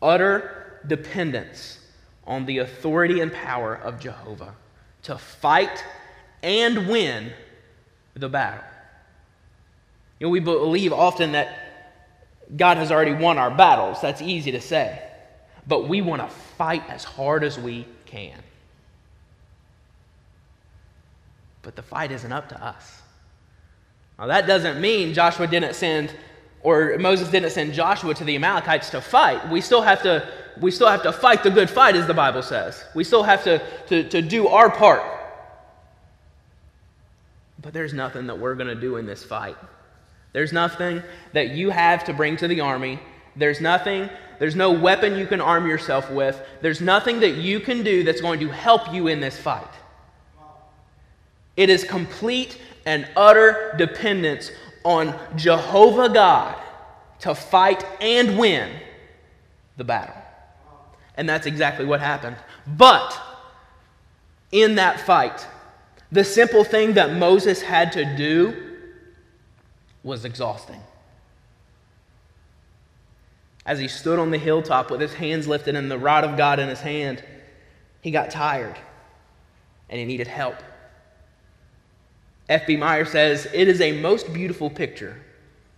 Utter 0.00 0.80
dependence 0.86 1.80
on 2.24 2.46
the 2.46 2.58
authority 2.58 3.20
and 3.20 3.32
power 3.32 3.74
of 3.74 3.98
Jehovah 3.98 4.54
to 5.02 5.18
fight 5.18 5.84
and 6.42 6.88
win 6.88 7.32
the 8.14 8.28
battle. 8.28 8.64
You 10.20 10.26
know, 10.26 10.30
we 10.30 10.40
believe 10.40 10.92
often 10.92 11.32
that 11.32 11.59
God 12.56 12.76
has 12.76 12.90
already 12.90 13.12
won 13.12 13.38
our 13.38 13.50
battles. 13.50 14.00
That's 14.00 14.22
easy 14.22 14.52
to 14.52 14.60
say. 14.60 15.02
But 15.66 15.88
we 15.88 16.00
want 16.00 16.22
to 16.22 16.28
fight 16.28 16.82
as 16.88 17.04
hard 17.04 17.44
as 17.44 17.58
we 17.58 17.86
can. 18.06 18.38
But 21.62 21.76
the 21.76 21.82
fight 21.82 22.10
isn't 22.10 22.32
up 22.32 22.48
to 22.48 22.64
us. 22.64 23.02
Now, 24.18 24.26
that 24.26 24.46
doesn't 24.46 24.80
mean 24.80 25.14
Joshua 25.14 25.46
didn't 25.46 25.74
send, 25.74 26.14
or 26.62 26.96
Moses 26.98 27.28
didn't 27.28 27.50
send 27.50 27.72
Joshua 27.74 28.14
to 28.14 28.24
the 28.24 28.34
Amalekites 28.36 28.90
to 28.90 29.00
fight. 29.00 29.48
We 29.50 29.60
still 29.60 29.82
have 29.82 30.02
to, 30.02 30.28
we 30.60 30.70
still 30.70 30.88
have 30.88 31.02
to 31.04 31.12
fight 31.12 31.42
the 31.42 31.50
good 31.50 31.70
fight, 31.70 31.96
as 31.96 32.06
the 32.06 32.14
Bible 32.14 32.42
says. 32.42 32.84
We 32.94 33.04
still 33.04 33.22
have 33.22 33.44
to, 33.44 33.62
to, 33.88 34.08
to 34.08 34.22
do 34.22 34.48
our 34.48 34.70
part. 34.70 35.02
But 37.62 37.72
there's 37.74 37.92
nothing 37.92 38.26
that 38.26 38.38
we're 38.38 38.54
going 38.54 38.68
to 38.68 38.74
do 38.74 38.96
in 38.96 39.06
this 39.06 39.22
fight. 39.22 39.56
There's 40.32 40.52
nothing 40.52 41.02
that 41.32 41.50
you 41.50 41.70
have 41.70 42.04
to 42.04 42.12
bring 42.12 42.36
to 42.38 42.48
the 42.48 42.60
army. 42.60 43.00
There's 43.36 43.60
nothing, 43.60 44.08
there's 44.38 44.56
no 44.56 44.70
weapon 44.70 45.16
you 45.16 45.26
can 45.26 45.40
arm 45.40 45.66
yourself 45.66 46.10
with. 46.10 46.40
There's 46.60 46.80
nothing 46.80 47.20
that 47.20 47.36
you 47.36 47.60
can 47.60 47.82
do 47.82 48.04
that's 48.04 48.20
going 48.20 48.40
to 48.40 48.48
help 48.48 48.92
you 48.92 49.08
in 49.08 49.20
this 49.20 49.38
fight. 49.38 49.66
It 51.56 51.68
is 51.68 51.84
complete 51.84 52.58
and 52.86 53.08
utter 53.16 53.74
dependence 53.76 54.50
on 54.84 55.18
Jehovah 55.36 56.08
God 56.08 56.56
to 57.20 57.34
fight 57.34 57.84
and 58.00 58.38
win 58.38 58.70
the 59.76 59.84
battle. 59.84 60.14
And 61.16 61.28
that's 61.28 61.46
exactly 61.46 61.84
what 61.84 62.00
happened. 62.00 62.36
But 62.66 63.18
in 64.52 64.76
that 64.76 65.00
fight, 65.00 65.46
the 66.10 66.24
simple 66.24 66.64
thing 66.64 66.94
that 66.94 67.14
Moses 67.14 67.60
had 67.62 67.92
to 67.92 68.16
do 68.16 68.69
was 70.02 70.24
exhausting. 70.24 70.80
As 73.66 73.78
he 73.78 73.88
stood 73.88 74.18
on 74.18 74.30
the 74.30 74.38
hilltop 74.38 74.90
with 74.90 75.00
his 75.00 75.14
hands 75.14 75.46
lifted 75.46 75.76
and 75.76 75.90
the 75.90 75.98
rod 75.98 76.24
of 76.24 76.36
God 76.36 76.58
in 76.58 76.68
his 76.68 76.80
hand, 76.80 77.22
he 78.00 78.10
got 78.10 78.30
tired 78.30 78.76
and 79.88 79.98
he 79.98 80.04
needed 80.04 80.26
help. 80.26 80.56
F.B. 82.48 82.76
Meyer 82.76 83.04
says, 83.04 83.46
It 83.52 83.68
is 83.68 83.80
a 83.80 84.00
most 84.00 84.32
beautiful 84.32 84.70
picture. 84.70 85.20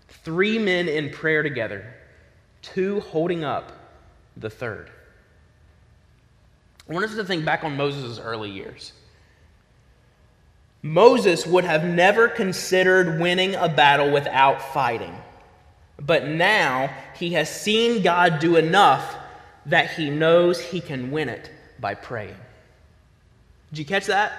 Three 0.08 0.58
men 0.58 0.88
in 0.88 1.10
prayer 1.10 1.42
together, 1.42 1.92
two 2.62 3.00
holding 3.00 3.44
up 3.44 3.72
the 4.36 4.48
third. 4.48 4.90
I 6.88 6.92
want 6.94 7.04
us 7.04 7.14
to 7.14 7.24
think 7.24 7.44
back 7.44 7.64
on 7.64 7.76
Moses' 7.76 8.18
early 8.18 8.50
years. 8.50 8.92
Moses 10.82 11.46
would 11.46 11.64
have 11.64 11.84
never 11.84 12.28
considered 12.28 13.20
winning 13.20 13.54
a 13.54 13.68
battle 13.68 14.10
without 14.10 14.74
fighting. 14.74 15.16
But 15.98 16.26
now 16.26 16.90
he 17.16 17.34
has 17.34 17.48
seen 17.48 18.02
God 18.02 18.40
do 18.40 18.56
enough 18.56 19.16
that 19.66 19.92
he 19.92 20.10
knows 20.10 20.60
he 20.60 20.80
can 20.80 21.12
win 21.12 21.28
it 21.28 21.50
by 21.78 21.94
praying. 21.94 22.36
Did 23.70 23.78
you 23.78 23.84
catch 23.84 24.06
that? 24.06 24.32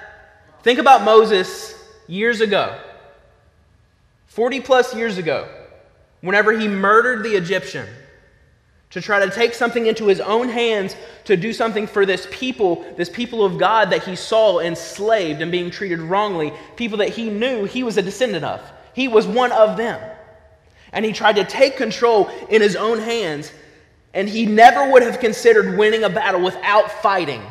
Think 0.64 0.80
about 0.80 1.04
Moses 1.04 1.74
years 2.08 2.42
ago, 2.42 2.78
40 4.28 4.60
plus 4.62 4.94
years 4.94 5.18
ago, 5.18 5.48
whenever 6.22 6.52
he 6.52 6.68
murdered 6.68 7.24
the 7.24 7.36
Egyptian 7.36 7.88
to 8.94 9.02
try 9.02 9.26
to 9.26 9.32
take 9.32 9.56
something 9.56 9.88
into 9.88 10.06
his 10.06 10.20
own 10.20 10.48
hands 10.48 10.96
to 11.26 11.36
do 11.36 11.52
something 11.52 11.88
for 11.88 12.06
this 12.06 12.28
people, 12.30 12.86
this 12.96 13.10
people 13.10 13.44
of 13.44 13.58
God 13.58 13.90
that 13.90 14.04
he 14.04 14.16
saw 14.16 14.60
enslaved 14.60 15.42
and 15.42 15.52
being 15.52 15.72
treated 15.72 16.00
wrongly, 16.00 16.54
people 16.76 17.00
that 17.00 17.10
he 17.10 17.32
knew 17.32 17.66
he 17.66 17.82
was 17.82 17.98
a 17.98 18.04
descendant 18.04 18.46
of. 18.46 18.62
He 18.94 19.08
was 19.08 19.26
one 19.26 19.52
of 19.52 19.78
them. 19.78 20.00
And 20.92 21.04
he 21.04 21.12
tried 21.12 21.38
to 21.38 21.44
take 21.44 21.76
control 21.76 22.30
in 22.50 22.62
his 22.62 22.76
own 22.76 23.00
hands, 23.00 23.52
and 24.14 24.30
he 24.30 24.46
never 24.46 24.92
would 24.92 25.02
have 25.02 25.20
considered 25.20 25.76
winning 25.76 26.04
a 26.04 26.10
battle 26.10 26.42
without 26.42 26.92
fighting. 27.02 27.42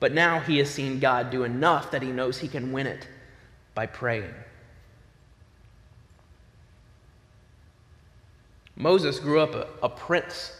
But 0.00 0.12
now 0.12 0.40
he 0.40 0.56
has 0.56 0.70
seen 0.70 1.00
God 1.00 1.30
do 1.30 1.44
enough 1.44 1.90
that 1.90 2.00
he 2.00 2.08
knows 2.08 2.38
he 2.38 2.48
can 2.48 2.72
win 2.72 2.86
it 2.86 3.06
by 3.74 3.84
praying. 3.84 4.32
Moses 8.76 9.18
grew 9.18 9.40
up 9.40 9.54
a, 9.54 9.66
a 9.82 9.88
prince 9.88 10.52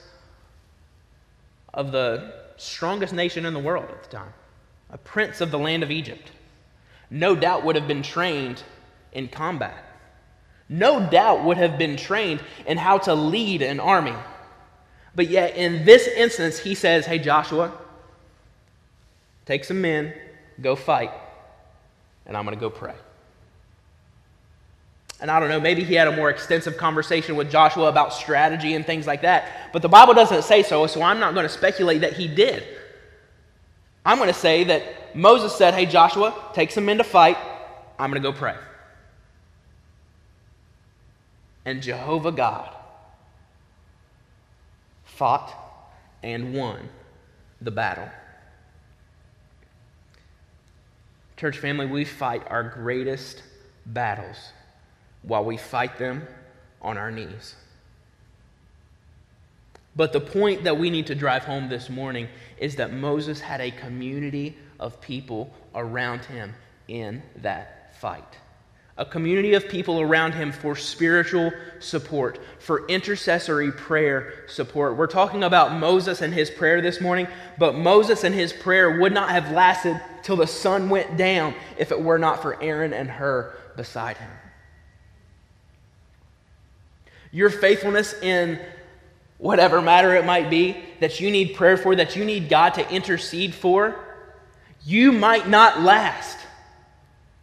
of 1.73 1.92
the 1.92 2.32
strongest 2.56 3.12
nation 3.12 3.44
in 3.44 3.52
the 3.52 3.61
world 3.61 3.85
at 3.90 4.02
the 4.02 4.08
time, 4.08 4.32
a 4.90 4.99
prince 4.99 5.40
of 5.40 5.50
the 5.50 5.58
land 5.58 5.82
of 5.82 5.90
Egypt. 5.90 6.30
No 7.11 7.37
doubt 7.37 7.64
would 7.64 7.76
have 7.76 7.87
been 7.87 8.02
trained 8.02 8.62
in 9.12 9.28
combat. 9.28 9.85
No 10.68 11.08
doubt 11.08 11.44
would 11.44 11.58
have 11.58 11.78
been 11.78 11.96
trained 11.96 12.42
in 12.66 12.78
how 12.78 12.99
to 12.99 13.14
lead 13.14 13.62
an 13.62 13.78
army. 13.78 14.14
But 15.14 15.28
yet, 15.28 15.54
in 15.56 15.85
this 15.85 16.08
instance, 16.08 16.58
he 16.58 16.75
says, 16.75 17.06
Hey, 17.06 17.18
Joshua, 17.18 17.73
take 19.44 19.64
some 19.64 19.80
men, 19.80 20.12
go 20.61 20.75
fight, 20.75 21.12
and 22.26 22.37
I'm 22.37 22.44
going 22.44 22.56
to 22.56 22.61
go 22.61 22.70
pray. 22.70 22.94
And 25.20 25.30
I 25.30 25.40
don't 25.40 25.49
know, 25.49 25.61
maybe 25.61 25.82
he 25.82 25.94
had 25.94 26.08
a 26.08 26.16
more 26.16 26.28
extensive 26.28 26.76
conversation 26.76 27.37
with 27.37 27.50
Joshua 27.50 27.88
about 27.88 28.12
strategy 28.12 28.75
and 28.75 28.85
things 28.85 29.06
like 29.06 29.23
that. 29.23 29.70
But 29.73 29.80
the 29.80 29.88
Bible 29.88 30.12
doesn't 30.12 30.42
say 30.42 30.62
so, 30.62 30.87
so 30.87 31.00
I'm 31.02 31.18
not 31.18 31.32
going 31.32 31.44
to 31.44 31.52
speculate 31.52 32.02
that 32.02 32.12
he 32.12 32.28
did. 32.28 32.64
I'm 34.04 34.18
going 34.18 34.28
to 34.28 34.38
say 34.38 34.64
that 34.64 35.16
Moses 35.16 35.54
said, 35.54 35.75
Hey, 35.75 35.87
Joshua, 35.87 36.35
take 36.52 36.70
some 36.70 36.85
men 36.85 36.99
to 36.99 37.04
fight. 37.04 37.38
I'm 37.99 38.11
going 38.11 38.23
to 38.23 38.30
go 38.30 38.37
pray. 38.37 38.54
And 41.64 41.82
Jehovah 41.82 42.30
God 42.30 42.73
fought 45.04 45.52
and 46.23 46.54
won 46.54 46.88
the 47.61 47.70
battle. 47.70 48.08
Church 51.37 51.58
family, 51.58 51.87
we 51.87 52.04
fight 52.04 52.42
our 52.49 52.62
greatest 52.62 53.42
battles 53.87 54.37
while 55.26 55.45
we 55.45 55.56
fight 55.56 55.99
them 55.99 56.26
on 56.80 56.97
our 56.97 57.11
knees. 57.11 57.56
But 59.95 60.12
the 60.12 60.21
point 60.21 60.64
that 60.64 60.78
we 60.78 60.90
need 60.90 61.06
to 61.06 61.14
drive 61.14 61.45
home 61.45 61.68
this 61.68 61.88
morning 61.88 62.28
is 62.59 62.76
that 62.76 62.92
Moses 62.92 63.40
had 63.40 63.61
a 63.61 63.71
community 63.71 64.56
of 64.78 65.00
people 65.00 65.52
around 65.75 66.25
him 66.26 66.54
in 66.87 67.23
that 67.37 67.99
fight. 67.99 68.38
A 68.99 69.04
community 69.04 69.54
of 69.54 69.68
people 69.68 70.00
around 70.00 70.33
him 70.33 70.52
for 70.52 70.76
spiritual 70.76 71.52
support, 71.80 72.38
for 72.59 72.87
intercessory 72.88 73.73
prayer 73.73 74.45
support. 74.49 74.97
We're 74.97 75.06
talking 75.06 75.45
about 75.45 75.78
Moses 75.78 76.23
and 76.23 76.33
his 76.33 76.50
prayer 76.50 76.80
this 76.80 77.00
morning, 77.00 77.26
but 77.59 77.75
Moses 77.75 78.25
and 78.25 78.35
his 78.35 78.52
prayer 78.52 78.99
would 79.00 79.12
not 79.12 79.30
have 79.30 79.50
lasted 79.50 80.00
till 80.23 80.37
the 80.37 80.47
sun 80.47 80.88
went 80.88 81.16
down 81.16 81.54
if 81.78 81.90
it 81.90 82.00
were 82.00 82.18
not 82.18 82.40
for 82.40 82.62
Aaron 82.62 82.92
and 82.95 83.11
Hur 83.11 83.52
beside 83.76 84.16
him. 84.16 84.30
Your 87.37 87.50
faithfulness 87.50 88.14
in 88.23 88.59
whatever 89.37 89.83
matter 89.83 90.14
it 90.14 90.25
might 90.25 90.49
be 90.49 90.75
that 91.00 91.21
you 91.21 91.31
need 91.31 91.55
prayer 91.55 91.76
for, 91.76 91.95
that 91.95 92.16
you 92.16 92.25
need 92.25 92.49
God 92.49 92.71
to 92.71 92.90
intercede 92.90 93.55
for, 93.55 93.95
you 94.87 95.12
might 95.12 95.47
not 95.47 95.83
last 95.83 96.38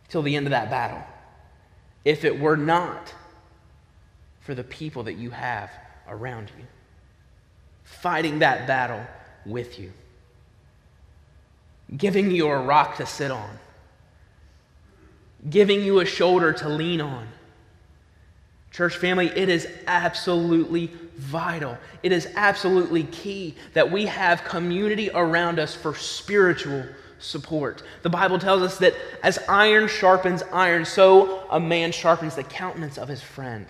till 0.10 0.24
the 0.24 0.36
end 0.36 0.48
of 0.48 0.50
that 0.50 0.72
battle 0.72 1.04
if 2.04 2.26
it 2.26 2.40
were 2.40 2.58
not 2.58 3.14
for 4.42 4.56
the 4.56 4.64
people 4.64 5.04
that 5.04 5.14
you 5.14 5.30
have 5.30 5.70
around 6.10 6.52
you, 6.58 6.66
fighting 7.84 8.40
that 8.40 8.66
battle 8.66 9.06
with 9.46 9.78
you, 9.78 9.94
giving 11.96 12.32
you 12.32 12.48
a 12.48 12.60
rock 12.60 12.96
to 12.96 13.06
sit 13.06 13.30
on, 13.30 13.60
giving 15.48 15.84
you 15.84 16.00
a 16.00 16.06
shoulder 16.06 16.52
to 16.52 16.68
lean 16.68 17.00
on 17.00 17.28
Church 18.74 18.98
family, 18.98 19.28
it 19.28 19.50
is 19.50 19.68
absolutely 19.88 20.92
vital. 21.16 21.78
It 22.02 22.12
is 22.12 22.28
absolutely 22.36 23.04
key 23.04 23.56
that 23.74 23.90
we 23.90 24.08
have 24.08 24.44
community 24.44 25.12
around 25.14 25.60
us 25.60 25.76
for 25.76 25.96
spiritual 25.96 26.84
support. 27.20 27.84
The 28.02 28.10
Bible 28.10 28.40
tells 28.40 28.64
us 28.64 28.80
that 28.80 28.96
as 29.22 29.38
iron 29.48 29.88
sharpens 29.88 30.44
iron, 30.52 30.86
so 30.86 31.48
a 31.52 31.60
man 31.60 31.92
sharpens 31.92 32.36
the 32.36 32.44
countenance 32.44 32.98
of 32.98 33.08
his 33.08 33.22
friend. 33.22 33.68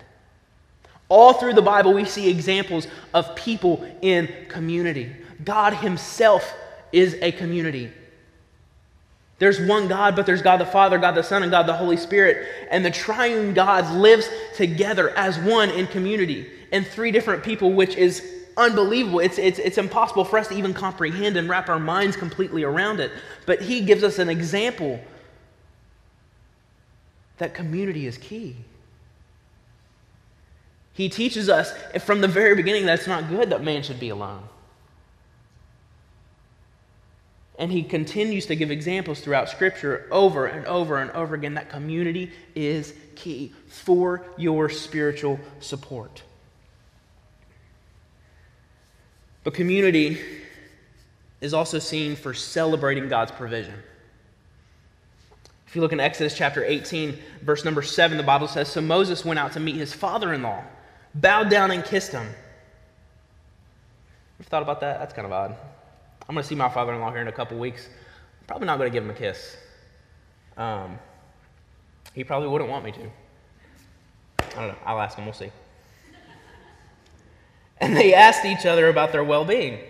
All 1.10 1.34
through 1.34 1.52
the 1.52 1.62
Bible, 1.62 1.92
we 1.92 2.06
see 2.06 2.30
examples 2.30 2.86
of 3.12 3.36
people 3.36 3.86
in 4.00 4.32
community. 4.48 5.14
God 5.44 5.74
Himself 5.74 6.54
is 6.92 7.14
a 7.20 7.30
community. 7.30 7.92
There's 9.38 9.60
one 9.60 9.88
God, 9.88 10.14
but 10.14 10.26
there's 10.26 10.42
God 10.42 10.58
the 10.58 10.66
Father, 10.66 10.98
God 10.98 11.12
the 11.12 11.22
Son, 11.22 11.42
and 11.42 11.50
God 11.50 11.66
the 11.66 11.74
Holy 11.74 11.96
Spirit. 11.96 12.46
And 12.70 12.84
the 12.84 12.90
triune 12.90 13.52
God 13.52 13.92
lives 13.92 14.28
together 14.54 15.10
as 15.10 15.38
one 15.38 15.70
in 15.70 15.86
community 15.88 16.46
in 16.70 16.84
three 16.84 17.10
different 17.10 17.42
people, 17.42 17.72
which 17.72 17.96
is 17.96 18.24
unbelievable. 18.56 19.18
It's, 19.18 19.38
it's, 19.38 19.58
it's 19.58 19.78
impossible 19.78 20.24
for 20.24 20.38
us 20.38 20.48
to 20.48 20.54
even 20.54 20.72
comprehend 20.72 21.36
and 21.36 21.48
wrap 21.48 21.68
our 21.68 21.80
minds 21.80 22.16
completely 22.16 22.62
around 22.62 23.00
it. 23.00 23.10
But 23.46 23.60
He 23.60 23.80
gives 23.80 24.04
us 24.04 24.18
an 24.18 24.28
example 24.28 25.00
that 27.38 27.54
community 27.54 28.06
is 28.06 28.16
key. 28.18 28.56
He 30.92 31.08
teaches 31.08 31.48
us 31.48 31.74
from 32.04 32.20
the 32.20 32.28
very 32.28 32.54
beginning 32.54 32.86
that 32.86 33.00
it's 33.00 33.08
not 33.08 33.28
good 33.28 33.50
that 33.50 33.64
man 33.64 33.82
should 33.82 33.98
be 33.98 34.10
alone. 34.10 34.44
And 37.58 37.70
he 37.70 37.82
continues 37.82 38.46
to 38.46 38.56
give 38.56 38.70
examples 38.70 39.20
throughout 39.20 39.48
Scripture 39.48 40.08
over 40.10 40.46
and 40.46 40.66
over 40.66 40.98
and 40.98 41.10
over 41.12 41.34
again 41.34 41.54
that 41.54 41.70
community 41.70 42.32
is 42.54 42.92
key 43.14 43.52
for 43.68 44.26
your 44.36 44.68
spiritual 44.68 45.38
support. 45.60 46.22
But 49.44 49.54
community 49.54 50.18
is 51.40 51.54
also 51.54 51.78
seen 51.78 52.16
for 52.16 52.34
celebrating 52.34 53.08
God's 53.08 53.30
provision. 53.30 53.74
If 55.66 55.76
you 55.76 55.82
look 55.82 55.92
in 55.92 56.00
Exodus 56.00 56.36
chapter 56.36 56.64
18, 56.64 57.18
verse 57.42 57.64
number 57.64 57.82
7, 57.82 58.16
the 58.16 58.22
Bible 58.22 58.48
says 58.48 58.68
So 58.68 58.80
Moses 58.80 59.24
went 59.24 59.38
out 59.38 59.52
to 59.52 59.60
meet 59.60 59.76
his 59.76 59.92
father 59.92 60.32
in 60.32 60.42
law, 60.42 60.64
bowed 61.14 61.50
down 61.50 61.70
and 61.70 61.84
kissed 61.84 62.12
him. 62.12 62.26
Ever 64.40 64.48
thought 64.48 64.62
about 64.62 64.80
that? 64.80 64.98
That's 64.98 65.12
kind 65.12 65.26
of 65.26 65.32
odd. 65.32 65.56
I'm 66.28 66.34
going 66.34 66.42
to 66.42 66.48
see 66.48 66.54
my 66.54 66.68
father 66.68 66.94
in 66.94 67.00
law 67.00 67.10
here 67.10 67.20
in 67.20 67.28
a 67.28 67.32
couple 67.32 67.58
weeks. 67.58 67.86
I'm 68.40 68.46
probably 68.46 68.66
not 68.66 68.78
going 68.78 68.90
to 68.90 68.92
give 68.92 69.04
him 69.04 69.10
a 69.10 69.14
kiss. 69.14 69.56
Um, 70.56 70.98
he 72.14 72.24
probably 72.24 72.48
wouldn't 72.48 72.70
want 72.70 72.84
me 72.84 72.92
to. 72.92 73.10
I 74.38 74.54
don't 74.54 74.68
know. 74.68 74.78
I'll 74.86 75.00
ask 75.00 75.18
him. 75.18 75.24
We'll 75.24 75.34
see. 75.34 75.50
And 77.80 77.96
they 77.96 78.14
asked 78.14 78.44
each 78.44 78.64
other 78.66 78.88
about 78.88 79.10
their 79.10 79.24
well 79.24 79.44
being, 79.44 79.80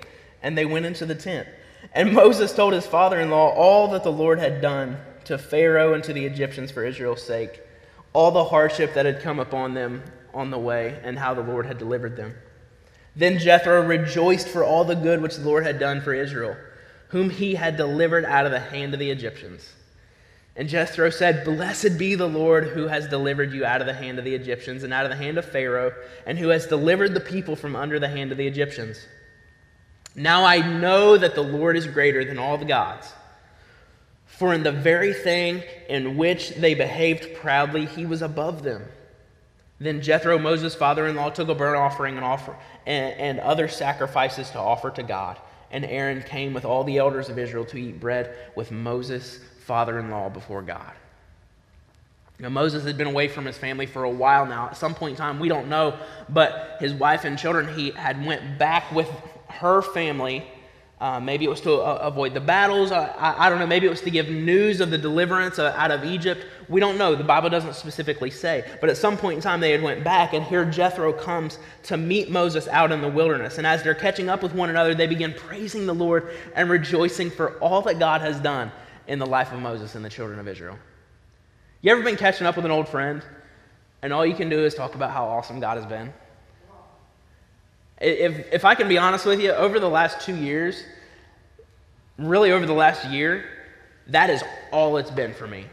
and 0.42 0.56
they 0.56 0.64
went 0.64 0.86
into 0.86 1.04
the 1.06 1.14
tent. 1.14 1.46
And 1.92 2.12
Moses 2.12 2.52
told 2.52 2.72
his 2.72 2.86
father 2.86 3.20
in 3.20 3.30
law 3.30 3.50
all 3.50 3.88
that 3.88 4.02
the 4.02 4.10
Lord 4.10 4.38
had 4.38 4.60
done 4.60 4.96
to 5.24 5.38
Pharaoh 5.38 5.92
and 5.92 6.02
to 6.04 6.12
the 6.12 6.24
Egyptians 6.24 6.70
for 6.70 6.84
Israel's 6.84 7.22
sake, 7.22 7.60
all 8.12 8.30
the 8.30 8.44
hardship 8.44 8.94
that 8.94 9.06
had 9.06 9.20
come 9.20 9.38
upon 9.38 9.74
them 9.74 10.02
on 10.32 10.50
the 10.50 10.58
way, 10.58 10.98
and 11.04 11.18
how 11.18 11.34
the 11.34 11.42
Lord 11.42 11.66
had 11.66 11.78
delivered 11.78 12.16
them. 12.16 12.34
Then 13.16 13.38
Jethro 13.38 13.82
rejoiced 13.82 14.48
for 14.48 14.64
all 14.64 14.84
the 14.84 14.94
good 14.94 15.22
which 15.22 15.36
the 15.36 15.44
Lord 15.44 15.64
had 15.64 15.78
done 15.78 16.00
for 16.00 16.12
Israel, 16.12 16.56
whom 17.08 17.30
he 17.30 17.54
had 17.54 17.76
delivered 17.76 18.24
out 18.24 18.46
of 18.46 18.52
the 18.52 18.60
hand 18.60 18.92
of 18.92 19.00
the 19.00 19.10
Egyptians. 19.10 19.72
And 20.56 20.68
Jethro 20.68 21.10
said, 21.10 21.44
Blessed 21.44 21.98
be 21.98 22.14
the 22.14 22.28
Lord 22.28 22.68
who 22.68 22.86
has 22.86 23.08
delivered 23.08 23.52
you 23.52 23.64
out 23.64 23.80
of 23.80 23.86
the 23.86 23.94
hand 23.94 24.18
of 24.18 24.24
the 24.24 24.34
Egyptians 24.34 24.84
and 24.84 24.92
out 24.92 25.04
of 25.04 25.10
the 25.10 25.16
hand 25.16 25.36
of 25.38 25.44
Pharaoh, 25.44 25.92
and 26.26 26.38
who 26.38 26.48
has 26.48 26.66
delivered 26.66 27.14
the 27.14 27.20
people 27.20 27.56
from 27.56 27.74
under 27.74 27.98
the 27.98 28.08
hand 28.08 28.30
of 28.30 28.38
the 28.38 28.46
Egyptians. 28.46 29.04
Now 30.14 30.44
I 30.44 30.58
know 30.58 31.16
that 31.16 31.34
the 31.34 31.42
Lord 31.42 31.76
is 31.76 31.86
greater 31.86 32.24
than 32.24 32.38
all 32.38 32.56
the 32.56 32.64
gods. 32.64 33.12
For 34.26 34.54
in 34.54 34.62
the 34.62 34.72
very 34.72 35.12
thing 35.12 35.62
in 35.88 36.16
which 36.16 36.50
they 36.50 36.74
behaved 36.74 37.34
proudly, 37.36 37.86
he 37.86 38.06
was 38.06 38.22
above 38.22 38.62
them. 38.62 38.84
Then 39.80 40.00
Jethro, 40.00 40.38
Moses' 40.38 40.74
father 40.74 41.06
in 41.06 41.16
law, 41.16 41.30
took 41.30 41.48
a 41.48 41.54
burnt 41.54 41.76
offering 41.76 42.16
and, 42.16 42.24
offer, 42.24 42.56
and, 42.86 43.18
and 43.18 43.40
other 43.40 43.68
sacrifices 43.68 44.50
to 44.50 44.58
offer 44.58 44.90
to 44.90 45.02
God. 45.02 45.38
And 45.70 45.84
Aaron 45.84 46.22
came 46.22 46.54
with 46.54 46.64
all 46.64 46.84
the 46.84 46.98
elders 46.98 47.28
of 47.28 47.38
Israel 47.38 47.64
to 47.66 47.76
eat 47.76 47.98
bread 47.98 48.36
with 48.54 48.70
Moses' 48.70 49.40
father 49.66 49.98
in 49.98 50.10
law 50.10 50.28
before 50.28 50.62
God. 50.62 50.92
Now, 52.38 52.48
Moses 52.48 52.84
had 52.84 52.98
been 52.98 53.06
away 53.06 53.28
from 53.28 53.44
his 53.44 53.56
family 53.56 53.86
for 53.86 54.04
a 54.04 54.10
while 54.10 54.46
now. 54.46 54.66
At 54.66 54.76
some 54.76 54.94
point 54.94 55.12
in 55.12 55.16
time, 55.16 55.38
we 55.38 55.48
don't 55.48 55.68
know, 55.68 55.98
but 56.28 56.76
his 56.80 56.92
wife 56.92 57.24
and 57.24 57.38
children, 57.38 57.74
he 57.74 57.90
had 57.92 58.24
went 58.24 58.58
back 58.58 58.90
with 58.92 59.08
her 59.48 59.82
family 59.82 60.44
uh, 61.04 61.20
maybe 61.20 61.44
it 61.44 61.48
was 61.48 61.60
to 61.60 61.74
uh, 61.74 61.98
avoid 62.00 62.32
the 62.32 62.40
battles. 62.40 62.90
I, 62.90 63.34
I, 63.36 63.50
don't 63.50 63.58
know. 63.58 63.66
Maybe 63.66 63.86
it 63.86 63.90
was 63.90 64.00
to 64.00 64.10
give 64.10 64.30
news 64.30 64.80
of 64.80 64.88
the 64.90 64.96
deliverance 64.96 65.58
uh, 65.58 65.74
out 65.76 65.90
of 65.90 66.02
Egypt. 66.02 66.46
We 66.70 66.80
don't 66.80 66.96
know. 66.96 67.14
The 67.14 67.22
Bible 67.22 67.50
doesn't 67.50 67.74
specifically 67.74 68.30
say. 68.30 68.64
But 68.80 68.88
at 68.88 68.96
some 68.96 69.18
point 69.18 69.36
in 69.36 69.42
time, 69.42 69.60
they 69.60 69.72
had 69.72 69.82
went 69.82 70.02
back, 70.02 70.32
and 70.32 70.42
here 70.42 70.64
Jethro 70.64 71.12
comes 71.12 71.58
to 71.82 71.98
meet 71.98 72.30
Moses 72.30 72.68
out 72.68 72.90
in 72.90 73.02
the 73.02 73.08
wilderness. 73.08 73.58
And 73.58 73.66
as 73.66 73.82
they're 73.82 73.94
catching 73.94 74.30
up 74.30 74.42
with 74.42 74.54
one 74.54 74.70
another, 74.70 74.94
they 74.94 75.06
begin 75.06 75.34
praising 75.34 75.84
the 75.84 75.92
Lord 75.94 76.34
and 76.54 76.70
rejoicing 76.70 77.30
for 77.30 77.58
all 77.58 77.82
that 77.82 77.98
God 77.98 78.22
has 78.22 78.40
done 78.40 78.72
in 79.06 79.18
the 79.18 79.26
life 79.26 79.52
of 79.52 79.60
Moses 79.60 79.96
and 79.96 80.02
the 80.02 80.08
children 80.08 80.38
of 80.38 80.48
Israel. 80.48 80.78
You 81.82 81.92
ever 81.92 82.02
been 82.02 82.16
catching 82.16 82.46
up 82.46 82.56
with 82.56 82.64
an 82.64 82.70
old 82.70 82.88
friend, 82.88 83.22
and 84.00 84.10
all 84.10 84.24
you 84.24 84.34
can 84.34 84.48
do 84.48 84.64
is 84.64 84.74
talk 84.74 84.94
about 84.94 85.10
how 85.10 85.26
awesome 85.26 85.60
God 85.60 85.76
has 85.76 85.84
been? 85.84 86.14
If, 88.00 88.52
if 88.52 88.64
I 88.64 88.74
can 88.74 88.88
be 88.88 88.98
honest 88.98 89.24
with 89.26 89.40
you, 89.40 89.52
over 89.52 89.78
the 89.78 89.88
last 89.88 90.20
two 90.20 90.34
years, 90.34 90.82
really 92.18 92.52
over 92.52 92.66
the 92.66 92.74
last 92.74 93.08
year, 93.08 93.44
that 94.08 94.30
is 94.30 94.42
all 94.72 94.96
it's 94.96 95.10
been 95.10 95.34
for 95.34 95.46
me. 95.46 95.66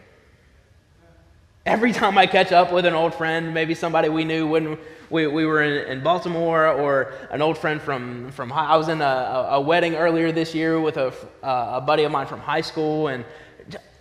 Every 1.66 1.92
time 1.92 2.18
I 2.18 2.26
catch 2.26 2.52
up 2.52 2.72
with 2.72 2.86
an 2.86 2.94
old 2.94 3.14
friend, 3.14 3.54
maybe 3.54 3.76
somebody 3.76 4.10
we 4.10 4.24
knew 4.24 4.48
when 4.48 4.80
we, 5.12 5.28
we 5.28 5.46
were 5.46 5.62
in, 5.62 5.92
in 5.92 6.04
Baltimore, 6.04 6.68
or 6.68 7.14
an 7.30 7.42
old 7.42 7.58
friend 7.58 7.80
from, 7.80 8.32
from 8.32 8.50
high, 8.50 8.66
I 8.66 8.78
was 8.78 8.88
in 8.88 9.02
a, 9.02 9.48
a 9.52 9.62
wedding 9.62 9.96
earlier 9.96 10.32
this 10.32 10.56
year 10.56 10.80
with 10.80 10.98
a, 10.98 11.14
uh, 11.44 11.74
a 11.76 11.82
buddy 11.82 12.04
of 12.04 12.12
mine 12.12 12.26
from 12.26 12.40
high 12.40 12.62
school, 12.62 13.10
and 13.10 13.26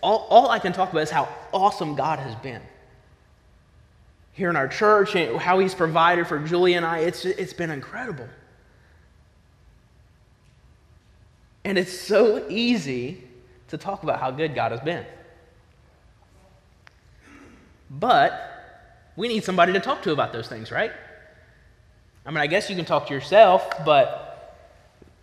all, 0.01 0.25
all 0.29 0.49
I 0.49 0.57
can 0.57 0.73
talk 0.73 0.91
about 0.91 1.03
is 1.03 1.11
how 1.11 1.29
awesome 1.51 1.95
God 1.95 2.17
has 2.17 2.33
been. 2.35 2.61
Here 4.33 4.49
in 4.49 4.55
our 4.55 4.67
church, 4.67 5.15
and 5.15 5.37
how 5.37 5.59
He's 5.59 5.75
provided 5.75 6.25
for 6.25 6.39
Julie 6.39 6.73
and 6.73 6.85
I, 6.85 6.99
it's, 6.99 7.25
it's 7.25 7.53
been 7.53 7.69
incredible. 7.69 8.27
And 11.63 11.77
it's 11.77 11.97
so 11.97 12.47
easy 12.49 13.23
to 13.67 13.77
talk 13.77 14.03
about 14.03 14.19
how 14.19 14.31
good 14.31 14.55
God 14.55 14.71
has 14.71 14.81
been. 14.81 15.05
But 17.89 18.51
we 19.15 19.27
need 19.27 19.43
somebody 19.43 19.73
to 19.73 19.79
talk 19.79 20.01
to 20.03 20.11
about 20.11 20.33
those 20.33 20.47
things, 20.47 20.71
right? 20.71 20.91
I 22.25 22.29
mean, 22.29 22.37
I 22.39 22.47
guess 22.47 22.69
you 22.69 22.75
can 22.75 22.85
talk 22.85 23.07
to 23.07 23.13
yourself, 23.13 23.69
but 23.85 24.31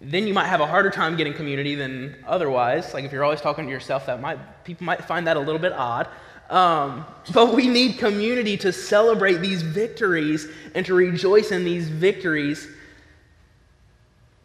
then 0.01 0.27
you 0.27 0.35
might 0.35 0.47
have 0.47 0.61
a 0.61 0.67
harder 0.67 0.91
time 0.91 1.17
getting 1.17 1.35
community 1.35 1.75
than 1.75 2.17
otherwise. 2.27 2.95
Like 2.95 3.05
if 3.05 3.13
you're 3.13 3.25
always 3.25 3.41
talking 3.41 3.65
to 3.65 3.71
yourself, 3.71 4.07
that 4.07 4.21
might 4.21 4.65
people 4.65 4.85
might 4.85 5.05
find 5.05 5.27
that 5.27 5.37
a 5.37 5.41
little 5.41 5.59
bit 5.59 5.73
odd. 5.73 6.09
Um, 6.51 7.05
but 7.33 7.55
we 7.55 7.69
need 7.69 7.99
community 7.99 8.57
to 8.59 8.73
celebrate 8.73 9.39
these 9.39 9.63
victories 9.63 10.49
and 10.75 10.85
to 10.87 10.95
rejoice 10.95 11.51
in 11.51 11.65
these 11.65 11.89
victories 11.89 12.69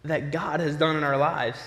that 0.04 0.32
God 0.32 0.60
has 0.60 0.76
done 0.76 0.98
in 0.98 1.04
our 1.04 1.18
lives. 1.18 1.60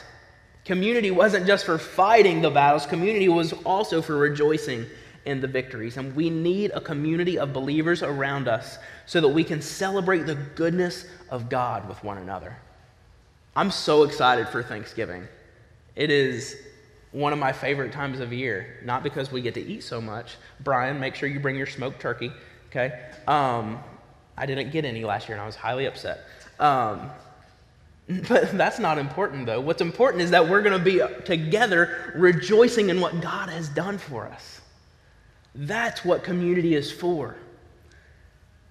Community 0.66 1.12
wasn't 1.12 1.46
just 1.46 1.64
for 1.64 1.78
fighting 1.78 2.42
the 2.42 2.50
battles, 2.50 2.86
community 2.86 3.28
was 3.28 3.52
also 3.64 4.02
for 4.02 4.16
rejoicing 4.16 4.84
in 5.24 5.40
the 5.40 5.46
victories. 5.46 5.96
And 5.96 6.14
we 6.16 6.28
need 6.28 6.72
a 6.74 6.80
community 6.80 7.38
of 7.38 7.52
believers 7.52 8.02
around 8.02 8.48
us 8.48 8.78
so 9.06 9.20
that 9.20 9.28
we 9.28 9.44
can 9.44 9.62
celebrate 9.62 10.26
the 10.26 10.34
goodness 10.34 11.06
of 11.30 11.48
God 11.48 11.88
with 11.88 12.02
one 12.02 12.18
another. 12.18 12.56
I'm 13.54 13.70
so 13.70 14.02
excited 14.02 14.48
for 14.48 14.60
Thanksgiving. 14.60 15.28
It 15.94 16.10
is 16.10 16.56
one 17.12 17.32
of 17.32 17.38
my 17.38 17.52
favorite 17.52 17.92
times 17.92 18.18
of 18.18 18.32
year, 18.32 18.80
not 18.84 19.04
because 19.04 19.30
we 19.30 19.42
get 19.42 19.54
to 19.54 19.62
eat 19.62 19.84
so 19.84 20.00
much. 20.00 20.34
Brian, 20.60 20.98
make 20.98 21.14
sure 21.14 21.28
you 21.28 21.38
bring 21.38 21.56
your 21.56 21.66
smoked 21.66 22.00
turkey, 22.00 22.32
okay? 22.70 23.08
Um, 23.28 23.78
I 24.36 24.46
didn't 24.46 24.72
get 24.72 24.84
any 24.84 25.04
last 25.04 25.28
year 25.28 25.36
and 25.36 25.42
I 25.42 25.46
was 25.46 25.54
highly 25.54 25.86
upset. 25.86 26.24
Um, 26.58 27.10
But 28.28 28.56
that's 28.56 28.78
not 28.78 28.98
important, 28.98 29.46
though. 29.46 29.60
What's 29.60 29.82
important 29.82 30.22
is 30.22 30.30
that 30.30 30.48
we're 30.48 30.62
going 30.62 30.78
to 30.78 30.84
be 30.84 31.02
together 31.24 32.12
rejoicing 32.14 32.88
in 32.88 33.00
what 33.00 33.20
God 33.20 33.48
has 33.48 33.68
done 33.68 33.98
for 33.98 34.26
us. 34.26 34.60
That's 35.54 36.04
what 36.04 36.22
community 36.22 36.74
is 36.74 36.92
for. 36.92 37.36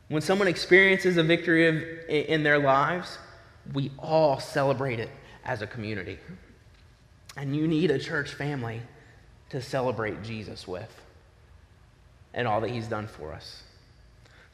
When 0.08 0.22
someone 0.22 0.48
experiences 0.48 1.18
a 1.18 1.24
victory 1.24 1.68
of, 1.68 1.76
in 2.08 2.44
their 2.44 2.60
lives, 2.60 3.18
we 3.74 3.92
all 3.98 4.40
celebrate 4.40 5.00
it 5.00 5.10
as 5.44 5.62
a 5.62 5.68
community. 5.68 6.20
And 7.36 7.56
you 7.56 7.68
need 7.68 7.92
a 7.92 8.00
church 8.00 8.34
family 8.34 8.82
to 9.50 9.62
celebrate 9.62 10.24
Jesus 10.24 10.68
with 10.68 10.92
and 12.34 12.48
all 12.48 12.62
that 12.62 12.70
he's 12.70 12.88
done 12.88 13.08
for 13.08 13.34
us. 13.34 13.64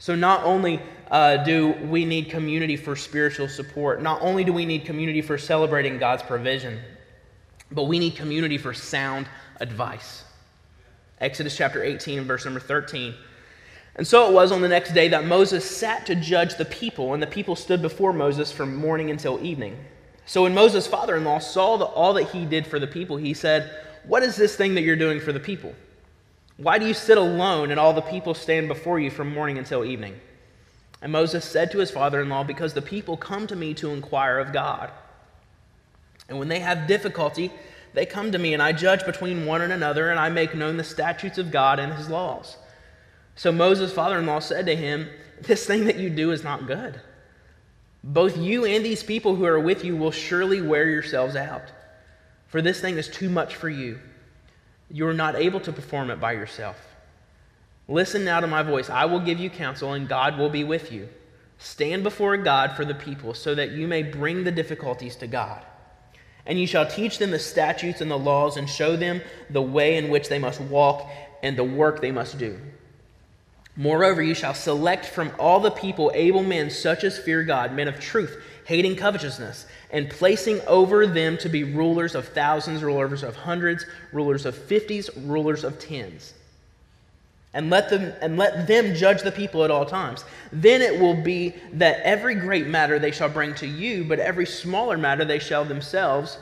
So, 0.02 0.16
not 0.16 0.42
only 0.42 0.80
uh, 1.12 1.44
do 1.44 1.74
we 1.84 2.04
need 2.04 2.28
community 2.28 2.76
for 2.76 2.96
spiritual 2.96 3.46
support, 3.46 4.02
not 4.02 4.20
only 4.20 4.42
do 4.42 4.52
we 4.52 4.66
need 4.66 4.84
community 4.84 5.22
for 5.22 5.38
celebrating 5.38 5.96
God's 5.96 6.24
provision, 6.24 6.80
but 7.70 7.84
we 7.84 8.00
need 8.00 8.16
community 8.16 8.58
for 8.58 8.74
sound 8.74 9.28
advice. 9.60 10.24
Exodus 11.20 11.56
chapter 11.56 11.84
18 11.84 12.18
and 12.18 12.26
verse 12.26 12.44
number 12.44 12.58
13. 12.58 13.14
And 13.94 14.04
so 14.04 14.28
it 14.28 14.32
was 14.32 14.50
on 14.50 14.60
the 14.60 14.68
next 14.68 14.92
day 14.92 15.06
that 15.06 15.24
Moses 15.24 15.64
sat 15.64 16.04
to 16.06 16.16
judge 16.16 16.56
the 16.56 16.64
people, 16.64 17.14
and 17.14 17.22
the 17.22 17.28
people 17.28 17.54
stood 17.54 17.80
before 17.80 18.12
Moses 18.12 18.50
from 18.50 18.74
morning 18.74 19.08
until 19.08 19.38
evening. 19.40 19.78
So 20.26 20.42
when 20.42 20.52
Moses' 20.52 20.88
father 20.88 21.14
in 21.14 21.22
law 21.22 21.38
saw 21.38 21.76
the, 21.76 21.84
all 21.84 22.14
that 22.14 22.24
he 22.24 22.44
did 22.44 22.66
for 22.66 22.80
the 22.80 22.88
people, 22.88 23.18
he 23.18 23.34
said, 23.34 23.70
What 24.02 24.24
is 24.24 24.34
this 24.34 24.56
thing 24.56 24.74
that 24.74 24.82
you're 24.82 24.96
doing 24.96 25.20
for 25.20 25.32
the 25.32 25.38
people? 25.38 25.76
Why 26.56 26.78
do 26.78 26.86
you 26.86 26.94
sit 26.94 27.18
alone 27.18 27.70
and 27.70 27.80
all 27.80 27.92
the 27.92 28.02
people 28.02 28.34
stand 28.34 28.68
before 28.68 29.00
you 29.00 29.10
from 29.10 29.32
morning 29.32 29.58
until 29.58 29.84
evening? 29.84 30.20
And 31.00 31.10
Moses 31.10 31.44
said 31.44 31.70
to 31.72 31.78
his 31.78 31.90
father 31.90 32.20
in 32.20 32.28
law, 32.28 32.44
Because 32.44 32.74
the 32.74 32.82
people 32.82 33.16
come 33.16 33.46
to 33.48 33.56
me 33.56 33.74
to 33.74 33.90
inquire 33.90 34.38
of 34.38 34.52
God. 34.52 34.90
And 36.28 36.38
when 36.38 36.48
they 36.48 36.60
have 36.60 36.86
difficulty, 36.86 37.50
they 37.94 38.06
come 38.06 38.32
to 38.32 38.38
me, 38.38 38.54
and 38.54 38.62
I 38.62 38.72
judge 38.72 39.04
between 39.04 39.44
one 39.44 39.62
and 39.62 39.72
another, 39.72 40.10
and 40.10 40.18
I 40.18 40.28
make 40.28 40.54
known 40.54 40.76
the 40.76 40.84
statutes 40.84 41.38
of 41.38 41.50
God 41.50 41.78
and 41.78 41.92
his 41.92 42.08
laws. 42.08 42.56
So 43.34 43.50
Moses' 43.50 43.92
father 43.92 44.18
in 44.18 44.26
law 44.26 44.38
said 44.38 44.66
to 44.66 44.76
him, 44.76 45.08
This 45.40 45.66
thing 45.66 45.86
that 45.86 45.96
you 45.96 46.08
do 46.08 46.30
is 46.30 46.44
not 46.44 46.66
good. 46.66 47.00
Both 48.04 48.36
you 48.36 48.64
and 48.64 48.84
these 48.84 49.02
people 49.02 49.36
who 49.36 49.44
are 49.44 49.60
with 49.60 49.84
you 49.84 49.96
will 49.96 50.10
surely 50.10 50.62
wear 50.62 50.88
yourselves 50.88 51.36
out, 51.36 51.64
for 52.46 52.62
this 52.62 52.80
thing 52.80 52.96
is 52.96 53.08
too 53.08 53.28
much 53.28 53.56
for 53.56 53.68
you. 53.68 53.98
You 54.92 55.08
are 55.08 55.14
not 55.14 55.36
able 55.36 55.58
to 55.60 55.72
perform 55.72 56.10
it 56.10 56.20
by 56.20 56.32
yourself. 56.32 56.76
Listen 57.88 58.24
now 58.24 58.40
to 58.40 58.46
my 58.46 58.62
voice. 58.62 58.90
I 58.90 59.06
will 59.06 59.20
give 59.20 59.40
you 59.40 59.48
counsel, 59.48 59.94
and 59.94 60.06
God 60.06 60.38
will 60.38 60.50
be 60.50 60.64
with 60.64 60.92
you. 60.92 61.08
Stand 61.58 62.02
before 62.02 62.36
God 62.36 62.76
for 62.76 62.84
the 62.84 62.94
people, 62.94 63.32
so 63.32 63.54
that 63.54 63.70
you 63.70 63.88
may 63.88 64.02
bring 64.02 64.44
the 64.44 64.52
difficulties 64.52 65.16
to 65.16 65.26
God. 65.26 65.64
And 66.44 66.60
you 66.60 66.66
shall 66.66 66.86
teach 66.86 67.18
them 67.18 67.30
the 67.30 67.38
statutes 67.38 68.02
and 68.02 68.10
the 68.10 68.18
laws, 68.18 68.58
and 68.58 68.68
show 68.68 68.94
them 68.96 69.22
the 69.48 69.62
way 69.62 69.96
in 69.96 70.10
which 70.10 70.28
they 70.28 70.38
must 70.38 70.60
walk 70.60 71.08
and 71.42 71.56
the 71.56 71.64
work 71.64 72.00
they 72.00 72.12
must 72.12 72.38
do. 72.38 72.60
Moreover, 73.76 74.22
you 74.22 74.34
shall 74.34 74.54
select 74.54 75.06
from 75.06 75.32
all 75.38 75.60
the 75.60 75.70
people 75.70 76.10
able 76.14 76.42
men 76.42 76.70
such 76.70 77.04
as 77.04 77.18
fear 77.18 77.42
God, 77.42 77.72
men 77.72 77.88
of 77.88 77.98
truth, 77.98 78.42
hating 78.64 78.96
covetousness, 78.96 79.66
and 79.90 80.10
placing 80.10 80.60
over 80.66 81.06
them 81.06 81.38
to 81.38 81.48
be 81.48 81.64
rulers 81.64 82.14
of 82.14 82.28
thousands, 82.28 82.82
rulers 82.82 83.22
of 83.22 83.34
hundreds, 83.34 83.86
rulers 84.12 84.44
of 84.44 84.54
fifties, 84.54 85.08
rulers 85.16 85.64
of 85.64 85.78
tens. 85.78 86.34
And 87.54 87.68
let 87.68 87.90
them 87.90 88.12
and 88.22 88.38
let 88.38 88.66
them 88.66 88.94
judge 88.94 89.22
the 89.22 89.32
people 89.32 89.62
at 89.64 89.70
all 89.70 89.84
times. 89.84 90.24
Then 90.52 90.80
it 90.80 90.98
will 90.98 91.20
be 91.22 91.54
that 91.74 92.00
every 92.00 92.34
great 92.34 92.66
matter 92.66 92.98
they 92.98 93.10
shall 93.10 93.28
bring 93.28 93.54
to 93.56 93.66
you, 93.66 94.04
but 94.04 94.18
every 94.18 94.46
smaller 94.46 94.96
matter 94.96 95.24
they 95.24 95.38
shall 95.38 95.64
themselves 95.64 96.38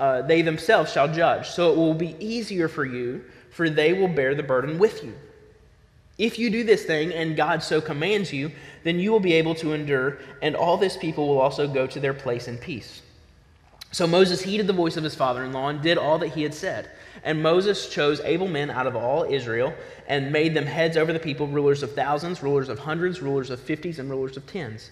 uh, 0.00 0.22
they 0.22 0.40
themselves 0.40 0.90
shall 0.92 1.12
judge. 1.12 1.48
So 1.48 1.72
it 1.72 1.76
will 1.76 1.94
be 1.94 2.16
easier 2.18 2.68
for 2.68 2.86
you, 2.86 3.22
for 3.50 3.68
they 3.68 3.92
will 3.92 4.08
bear 4.08 4.34
the 4.34 4.42
burden 4.42 4.78
with 4.78 5.04
you. 5.04 5.14
If 6.20 6.38
you 6.38 6.50
do 6.50 6.64
this 6.64 6.84
thing 6.84 7.14
and 7.14 7.34
God 7.34 7.62
so 7.62 7.80
commands 7.80 8.30
you, 8.30 8.52
then 8.84 8.98
you 8.98 9.10
will 9.10 9.20
be 9.20 9.32
able 9.32 9.54
to 9.54 9.72
endure, 9.72 10.18
and 10.42 10.54
all 10.54 10.76
this 10.76 10.98
people 10.98 11.26
will 11.26 11.40
also 11.40 11.66
go 11.66 11.86
to 11.86 11.98
their 11.98 12.12
place 12.12 12.46
in 12.46 12.58
peace. 12.58 13.00
So 13.90 14.06
Moses 14.06 14.42
heeded 14.42 14.66
the 14.66 14.74
voice 14.74 14.98
of 14.98 15.02
his 15.02 15.14
father 15.14 15.42
in 15.44 15.54
law 15.54 15.68
and 15.68 15.80
did 15.80 15.96
all 15.96 16.18
that 16.18 16.34
he 16.34 16.42
had 16.42 16.52
said. 16.52 16.90
And 17.24 17.42
Moses 17.42 17.88
chose 17.88 18.20
able 18.20 18.48
men 18.48 18.70
out 18.70 18.86
of 18.86 18.94
all 18.94 19.24
Israel 19.24 19.72
and 20.08 20.30
made 20.30 20.52
them 20.52 20.66
heads 20.66 20.98
over 20.98 21.10
the 21.10 21.18
people, 21.18 21.46
rulers 21.46 21.82
of 21.82 21.94
thousands, 21.94 22.42
rulers 22.42 22.68
of 22.68 22.80
hundreds, 22.80 23.22
rulers 23.22 23.48
of 23.48 23.58
fifties, 23.58 23.98
and 23.98 24.10
rulers 24.10 24.36
of 24.36 24.46
tens. 24.46 24.90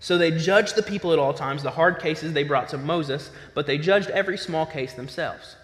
So 0.00 0.16
they 0.16 0.30
judged 0.30 0.74
the 0.74 0.82
people 0.82 1.12
at 1.12 1.18
all 1.18 1.34
times. 1.34 1.62
The 1.62 1.70
hard 1.70 2.00
cases 2.00 2.32
they 2.32 2.44
brought 2.44 2.70
to 2.70 2.78
Moses, 2.78 3.30
but 3.52 3.66
they 3.66 3.76
judged 3.76 4.08
every 4.08 4.38
small 4.38 4.64
case 4.64 4.94
themselves. 4.94 5.56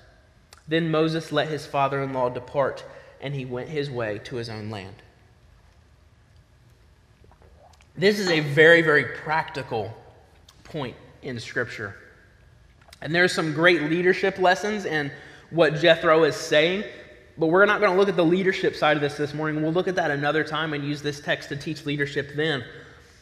Then 0.69 0.91
Moses 0.91 1.33
let 1.33 1.49
his 1.49 1.65
father 1.65 2.03
in 2.03 2.13
law 2.13 2.29
depart 2.29 2.85
and 3.21 3.35
he 3.35 3.45
went 3.45 3.69
his 3.69 3.91
way 3.91 4.19
to 4.25 4.37
his 4.37 4.49
own 4.49 4.71
land. 4.71 4.95
This 7.97 8.19
is 8.21 8.29
a 8.29 8.41
very, 8.41 8.81
very 8.81 9.05
practical 9.05 9.93
point 10.63 10.97
in 11.23 11.41
Scripture. 11.41 11.97
And 13.03 13.15
there's 13.15 13.33
some 13.33 13.53
great 13.53 13.83
leadership 13.83 14.39
lessons 14.39 14.85
in 14.85 15.11
what 15.51 15.75
Jethro 15.77 16.25
is 16.25 16.37
saying, 16.37 16.85
but 17.37 17.47
we're 17.47 17.67
not 17.67 17.81
going 17.81 17.93
to 17.93 17.99
look 17.99 18.09
at 18.09 18.17
the 18.17 18.25
leadership 18.25 18.77
side 18.77 18.97
of 18.97 19.01
this 19.01 19.17
this 19.17 19.35
morning. 19.35 19.63
We'll 19.63 19.73
look 19.73 19.89
at 19.89 19.97
that 19.97 20.11
another 20.11 20.45
time 20.45 20.75
and 20.75 20.85
use 20.85 21.03
this 21.03 21.21
text 21.21 21.49
to 21.49 21.57
teach 21.57 21.87
leadership 21.87 22.37
then. 22.37 22.65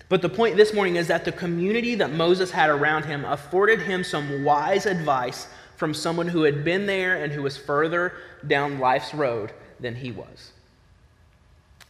But 0.09 0.23
the 0.23 0.29
point 0.29 0.57
this 0.57 0.73
morning 0.73 0.97
is 0.97 1.09
that 1.09 1.25
the 1.25 1.33
community 1.33 1.95
that 1.97 2.13
Moses 2.13 2.51
had 2.51 2.71
around 2.71 3.05
him 3.05 3.25
afforded 3.25 3.81
him 3.81 4.05
some 4.05 4.45
wise 4.45 4.87
advice 4.87 5.49
from 5.77 5.93
someone 5.93 6.29
who 6.29 6.43
had 6.43 6.65
been 6.65 6.87
there 6.87 7.23
and 7.23 7.33
who 7.33 7.43
was 7.43 7.57
further 7.57 8.15
down 8.47 8.79
life's 8.79 9.13
road 9.15 9.53
than 9.81 9.95
he 9.95 10.13
was. 10.13 10.53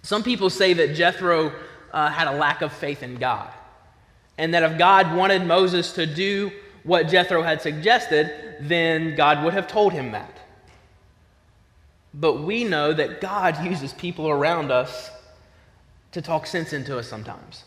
Some 0.03 0.23
people 0.23 0.51
say 0.51 0.73
that 0.75 0.95
Jethro 0.95 1.53
uh, 1.93 2.11
had 2.11 2.29
a 2.29 2.37
lack 2.37 2.63
of 2.63 2.73
faith 2.73 3.03
in 3.03 3.17
God, 3.17 3.51
and 4.39 4.55
that 4.55 4.63
if 4.63 4.79
God 4.79 5.15
wanted 5.15 5.47
Moses 5.47 5.93
to 5.93 6.07
do 6.07 6.53
what 6.85 7.09
Jethro 7.09 7.43
had 7.43 7.61
suggested, 7.61 8.57
then 8.61 9.17
God 9.17 9.45
would 9.45 9.53
have 9.53 9.67
told 9.67 9.93
him 9.93 10.13
that. 10.13 10.39
But 12.15 12.43
we 12.43 12.65
know 12.65 12.93
that 12.93 13.21
God 13.21 13.65
uses 13.65 13.93
people 13.93 14.29
around 14.29 14.71
us 14.71 15.11
to 16.13 16.23
talk 16.23 16.47
sense 16.47 16.73
into 16.73 16.97
us 16.97 17.09
sometimes. 17.09 17.65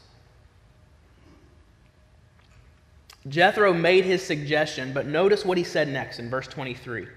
Jethro 3.28 3.74
made 3.74 4.06
his 4.06 4.26
suggestion, 4.26 4.94
but 4.94 5.06
notice 5.06 5.44
what 5.44 5.58
he 5.58 5.64
said 5.64 5.90
next 5.90 6.20
in 6.20 6.30
verse 6.30 6.48
23. 6.48 7.08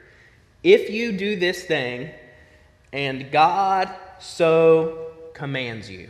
If 0.63 0.91
you 0.91 1.13
do 1.13 1.37
this 1.37 1.65
thing, 1.65 2.11
and 2.93 3.31
God 3.31 3.91
so 4.21 5.13
commands 5.35 5.89
you, 5.91 6.09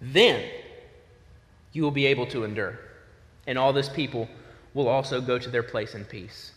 then 0.00 0.44
you 1.72 1.82
will 1.82 1.90
be 1.90 2.06
able 2.06 2.26
to 2.26 2.44
endure. 2.44 2.78
And 3.46 3.58
all 3.58 3.72
this 3.72 3.88
people 3.88 4.28
will 4.74 4.88
also 4.88 5.20
go 5.20 5.38
to 5.38 5.48
their 5.48 5.62
place 5.62 5.94
in 5.94 6.04
peace. 6.04 6.52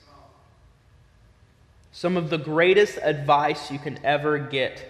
Some 1.91 2.17
of 2.17 2.29
the 2.29 2.37
greatest 2.37 2.97
advice 3.01 3.71
you 3.71 3.79
can 3.79 3.99
ever 4.03 4.37
get 4.37 4.85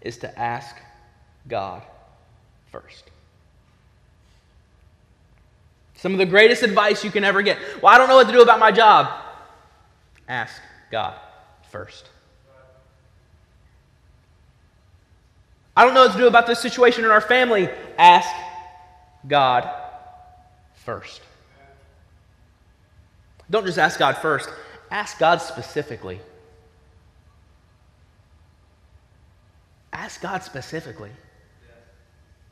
is 0.00 0.18
to 0.18 0.38
ask 0.38 0.76
God 1.48 1.82
first. 2.70 3.10
Some 5.94 6.12
of 6.12 6.18
the 6.18 6.26
greatest 6.26 6.62
advice 6.62 7.04
you 7.04 7.10
can 7.10 7.24
ever 7.24 7.42
get. 7.42 7.58
Well, 7.82 7.92
I 7.92 7.98
don't 7.98 8.08
know 8.08 8.14
what 8.14 8.26
to 8.26 8.32
do 8.32 8.40
about 8.40 8.58
my 8.58 8.72
job. 8.72 9.08
Ask 10.28 10.62
God 10.90 11.14
first. 11.70 12.08
I 15.80 15.86
don't 15.86 15.94
know 15.94 16.02
what 16.02 16.12
to 16.12 16.18
do 16.18 16.26
about 16.26 16.46
this 16.46 16.60
situation 16.60 17.06
in 17.06 17.10
our 17.10 17.22
family. 17.22 17.66
Ask 17.96 18.28
God 19.26 19.66
first. 20.74 21.22
Don't 23.48 23.64
just 23.64 23.78
ask 23.78 23.98
God 23.98 24.18
first, 24.18 24.50
ask 24.90 25.18
God 25.18 25.40
specifically. 25.40 26.20
Ask 29.90 30.20
God 30.20 30.42
specifically. 30.42 31.12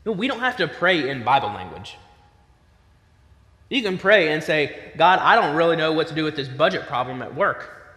No, 0.07 0.12
we 0.12 0.27
don't 0.27 0.41
have 0.41 0.57
to 0.57 0.67
pray 0.67 1.11
in 1.11 1.23
Bible 1.23 1.49
language. 1.49 1.99
You 3.69 3.83
can 3.83 3.99
pray 3.99 4.33
and 4.33 4.43
say, 4.43 4.93
God, 4.97 5.19
I 5.19 5.37
don't 5.37 5.55
really 5.55 5.77
know 5.77 5.93
what 5.93 6.09
to 6.09 6.14
do 6.14 6.25
with 6.25 6.35
this 6.35 6.49
budget 6.49 6.87
problem 6.87 7.21
at 7.21 7.35
work. 7.35 7.93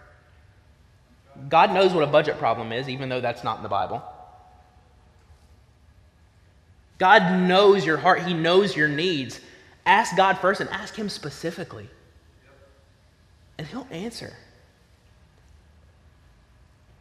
God 1.48 1.74
knows 1.74 1.94
what 1.94 2.04
a 2.04 2.12
budget 2.12 2.38
problem 2.38 2.74
is, 2.74 2.89
even 2.89 3.08
though 3.08 3.22
that's 3.22 3.46
not 3.46 3.56
in 3.56 3.63
the 3.63 3.70
Bible. 3.70 4.04
God 7.01 7.47
knows 7.47 7.83
your 7.83 7.97
heart, 7.97 8.21
He 8.21 8.35
knows 8.35 8.77
your 8.77 8.87
needs. 8.87 9.41
Ask 9.87 10.15
God 10.15 10.37
first 10.37 10.61
and 10.61 10.69
ask 10.69 10.93
Him 10.93 11.09
specifically, 11.09 11.89
and 13.57 13.65
He'll 13.65 13.87
answer. 13.89 14.31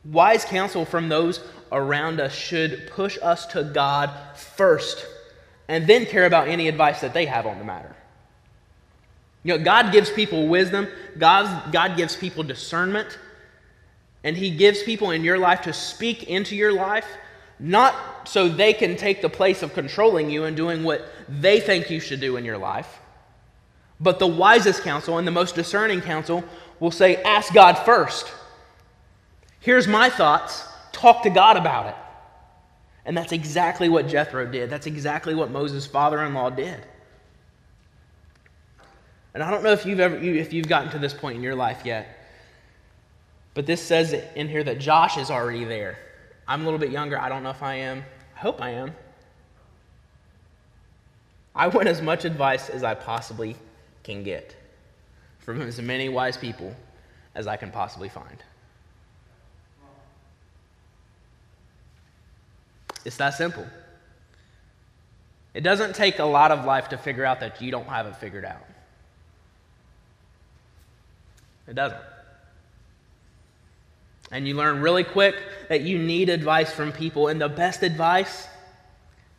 Wise 0.07 0.47
counsel 0.47 0.87
from 0.87 1.11
those 1.11 1.41
around 1.71 2.19
us 2.19 2.35
should 2.35 2.89
push 2.91 3.19
us 3.21 3.45
to 3.49 3.63
God 3.63 4.11
first 4.35 5.05
and 5.69 5.87
then 5.87 6.07
care 6.07 6.25
about 6.25 6.49
any 6.49 6.67
advice 6.67 7.03
that 7.03 7.13
they 7.13 7.27
have 7.27 7.45
on 7.45 7.59
the 7.59 7.65
matter. 7.67 7.95
You 9.43 9.59
know, 9.59 9.63
God 9.63 9.93
gives 9.93 10.11
people 10.11 10.49
wisdom, 10.49 10.89
God, 11.19 11.75
God 11.75 11.99
gives 11.99 12.17
people 12.17 12.43
discernment, 12.43 13.19
and 14.25 14.35
He 14.35 14.51
gives 14.51 14.83
people 14.83 15.11
in 15.11 15.25
your 15.25 15.37
life 15.37 15.61
to 15.63 15.75
speak 15.75 16.23
into 16.23 16.57
your 16.57 16.73
life 16.73 17.05
not 17.61 18.29
so 18.29 18.49
they 18.49 18.73
can 18.73 18.97
take 18.97 19.23
the 19.23 19.29
place 19.29 19.63
of 19.63 19.75
controlling 19.75 20.31
you 20.31 20.45
and 20.45 20.57
doing 20.57 20.83
what 20.83 21.07
they 21.29 21.61
think 21.61 21.91
you 21.91 22.01
should 22.01 22.21
do 22.21 22.37
in 22.37 22.45
your 22.45 22.59
life, 22.59 23.01
but 24.01 24.19
the 24.19 24.27
wisest 24.27 24.83
counsel 24.83 25.19
and 25.19 25.27
the 25.27 25.33
most 25.33 25.55
discerning 25.55 26.01
counsel 26.01 26.43
will 26.81 26.91
say, 26.91 27.17
Ask 27.17 27.53
God 27.53 27.75
first. 27.75 28.33
Here's 29.61 29.87
my 29.87 30.09
thoughts. 30.09 30.65
Talk 30.93 31.23
to 31.25 31.31
God 31.31 31.59
about 31.59 31.87
it. 31.87 31.95
And 33.05 33.17
that's 33.17 33.33
exactly 33.33 33.89
what 33.89 34.09
Jethro 34.09 34.47
did. 34.47 34.71
That's 34.71 34.87
exactly 34.87 35.35
what 35.35 35.51
Moses' 35.51 35.87
father 35.87 36.23
in 36.25 36.33
law 36.33 36.49
did. 36.49 36.81
And 39.35 39.43
I 39.43 39.51
don't 39.51 39.63
know 39.63 39.73
if 39.73 39.87
you've 39.87 40.01
ever 40.01 40.17
if 40.17 40.53
you've 40.53 40.69
gotten 40.69 40.91
to 40.93 40.99
this 40.99 41.15
point 41.15 41.37
in 41.37 41.43
your 41.43 41.55
life 41.55 41.83
yet. 41.85 42.17
But 43.55 43.67
this 43.67 43.83
says 43.83 44.15
in 44.35 44.49
here 44.49 44.65
that 44.65 44.79
Josh 44.79 45.19
is 45.19 45.31
already 45.31 45.65
there. 45.65 45.99
I'm 46.47 46.63
a 46.63 46.65
little 46.65 46.79
bit 46.79 46.91
younger. 46.91 47.19
I 47.19 47.29
don't 47.29 47.43
know 47.43 47.51
if 47.51 47.63
I 47.63 47.77
am. 47.77 48.05
I 48.37 48.39
hope 48.39 48.61
I 48.61 48.71
am. 48.71 48.95
I 51.55 51.69
want 51.69 51.89
as 51.89 52.01
much 52.01 52.25
advice 52.25 52.69
as 52.69 52.83
I 52.83 52.95
possibly 52.95 53.57
can 54.03 54.23
get 54.23 54.57
from 55.39 55.61
as 55.61 55.81
many 55.81 56.09
wise 56.09 56.37
people 56.37 56.75
as 57.35 57.47
I 57.47 57.57
can 57.57 57.71
possibly 57.71 58.09
find. 58.09 58.43
It's 63.05 63.17
that 63.17 63.31
simple. 63.31 63.67
It 65.55 65.63
doesn't 65.63 65.95
take 65.95 66.19
a 66.19 66.25
lot 66.25 66.53
of 66.53 66.65
life 66.65 66.91
to 66.91 66.99
figure 66.99 67.25
out 67.25 67.41
that 67.41 67.61
you 67.61 67.71
don't 67.71 67.87
have 67.87 68.07
it 68.07 68.17
figured 68.17 68.45
out. 68.45 68.65
It 71.67 71.75
doesn't. 71.75 72.01
And 74.31 74.47
you 74.47 74.55
learn 74.55 74.81
really 74.81 75.05
quick 75.05 75.37
that 75.69 75.83
you 75.83 75.99
need 75.99 76.29
advice 76.29 76.73
from 76.73 76.93
people. 76.93 77.29
And 77.29 77.41
the 77.41 77.49
best 77.49 77.83
advice 77.83 78.49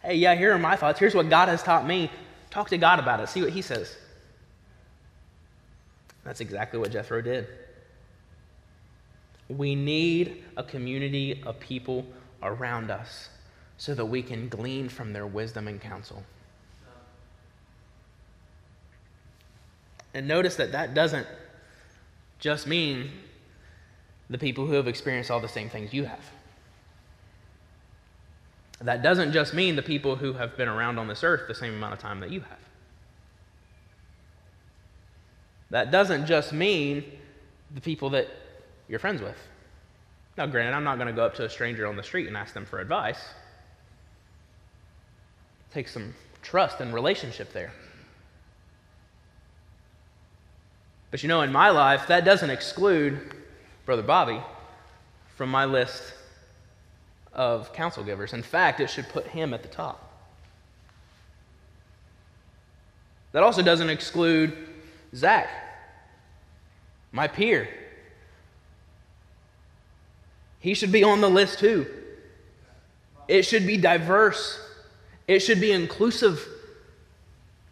hey, 0.03 0.15
yeah, 0.15 0.35
here 0.35 0.53
are 0.53 0.59
my 0.59 0.75
thoughts. 0.75 0.99
Here's 0.99 1.15
what 1.15 1.29
God 1.29 1.47
has 1.47 1.63
taught 1.63 1.85
me. 1.85 2.09
Talk 2.49 2.69
to 2.69 2.77
God 2.77 2.99
about 2.99 3.19
it. 3.19 3.29
See 3.29 3.41
what 3.41 3.51
He 3.51 3.61
says. 3.61 3.95
That's 6.23 6.41
exactly 6.41 6.79
what 6.79 6.91
Jethro 6.91 7.21
did. 7.21 7.47
We 9.47 9.75
need 9.75 10.43
a 10.55 10.63
community 10.63 11.41
of 11.45 11.59
people 11.59 12.05
around 12.41 12.89
us 12.89 13.29
so 13.77 13.93
that 13.95 14.05
we 14.05 14.21
can 14.21 14.47
glean 14.47 14.89
from 14.89 15.13
their 15.13 15.25
wisdom 15.25 15.67
and 15.67 15.81
counsel. 15.81 16.23
And 20.13 20.27
notice 20.27 20.55
that 20.57 20.71
that 20.73 20.93
doesn't 20.93 21.27
just 22.39 22.67
mean 22.67 23.11
the 24.31 24.37
people 24.37 24.65
who 24.65 24.73
have 24.73 24.87
experienced 24.87 25.29
all 25.29 25.39
the 25.39 25.47
same 25.47 25.69
things 25.69 25.93
you 25.93 26.05
have. 26.05 26.31
That 28.81 29.03
doesn't 29.03 29.33
just 29.33 29.53
mean 29.53 29.75
the 29.75 29.83
people 29.83 30.15
who 30.15 30.33
have 30.33 30.57
been 30.57 30.67
around 30.67 30.97
on 30.97 31.07
this 31.07 31.23
earth 31.23 31.47
the 31.47 31.53
same 31.53 31.75
amount 31.75 31.93
of 31.93 31.99
time 31.99 32.21
that 32.21 32.31
you 32.31 32.39
have. 32.39 32.57
That 35.69 35.91
doesn't 35.91 36.25
just 36.25 36.51
mean 36.51 37.03
the 37.75 37.81
people 37.81 38.09
that 38.11 38.27
you're 38.87 38.99
friends 38.99 39.21
with. 39.21 39.37
Now, 40.37 40.47
granted, 40.47 40.73
I'm 40.73 40.83
not 40.83 40.95
going 40.95 41.07
to 41.07 41.13
go 41.13 41.25
up 41.25 41.35
to 41.35 41.45
a 41.45 41.49
stranger 41.49 41.85
on 41.85 41.95
the 41.95 42.03
street 42.03 42.27
and 42.27 42.35
ask 42.35 42.53
them 42.53 42.65
for 42.65 42.79
advice 42.79 43.19
takes 45.73 45.93
some 45.93 46.13
trust 46.41 46.81
and 46.81 46.93
relationship 46.93 47.53
there. 47.53 47.71
But 51.09 51.23
you 51.23 51.29
know, 51.29 51.41
in 51.41 51.51
my 51.51 51.69
life, 51.69 52.07
that 52.07 52.25
doesn't 52.25 52.49
exclude 52.49 53.35
Brother 53.91 54.03
Bobby 54.03 54.39
from 55.35 55.51
my 55.51 55.65
list 55.65 56.13
of 57.33 57.73
counsel 57.73 58.05
givers. 58.05 58.31
In 58.31 58.41
fact, 58.41 58.79
it 58.79 58.89
should 58.89 59.09
put 59.09 59.27
him 59.27 59.53
at 59.53 59.63
the 59.63 59.67
top. 59.67 60.17
That 63.33 63.43
also 63.43 63.61
doesn't 63.61 63.89
exclude 63.89 64.55
Zach, 65.13 65.49
my 67.11 67.27
peer. 67.27 67.67
He 70.61 70.73
should 70.73 70.93
be 70.93 71.03
on 71.03 71.19
the 71.19 71.29
list 71.29 71.59
too. 71.59 71.85
It 73.27 73.41
should 73.41 73.67
be 73.67 73.75
diverse. 73.75 74.57
It 75.27 75.41
should 75.41 75.59
be 75.59 75.73
inclusive. 75.73 76.47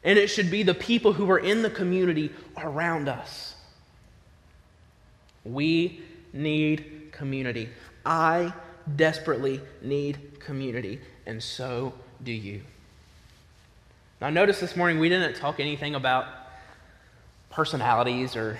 And 0.03 0.19
it 0.19 0.27
should 0.27 0.51
be 0.51 0.63
the 0.63 0.75
people 0.75 1.13
who 1.13 1.31
are 1.31 1.39
in 1.39 1.61
the 1.61 1.69
community 1.69 2.31
around 2.57 3.07
us. 3.07 3.55
We 5.45 6.01
need 6.33 7.09
community. 7.11 7.69
I 8.05 8.53
desperately 8.95 9.61
need 9.81 10.39
community, 10.39 10.99
and 11.25 11.41
so 11.41 11.93
do 12.23 12.31
you. 12.31 12.61
Now, 14.21 14.29
notice 14.29 14.59
this 14.59 14.75
morning 14.75 14.99
we 14.99 15.09
didn't 15.09 15.35
talk 15.35 15.59
anything 15.59 15.95
about 15.95 16.25
personalities 17.49 18.35
or 18.35 18.59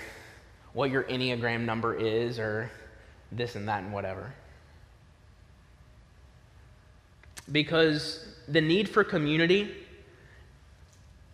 what 0.72 0.90
your 0.90 1.04
Enneagram 1.04 1.64
number 1.64 1.94
is 1.94 2.38
or 2.38 2.70
this 3.32 3.56
and 3.56 3.68
that 3.68 3.82
and 3.82 3.92
whatever. 3.92 4.32
Because 7.50 8.26
the 8.48 8.60
need 8.60 8.88
for 8.88 9.04
community 9.04 9.70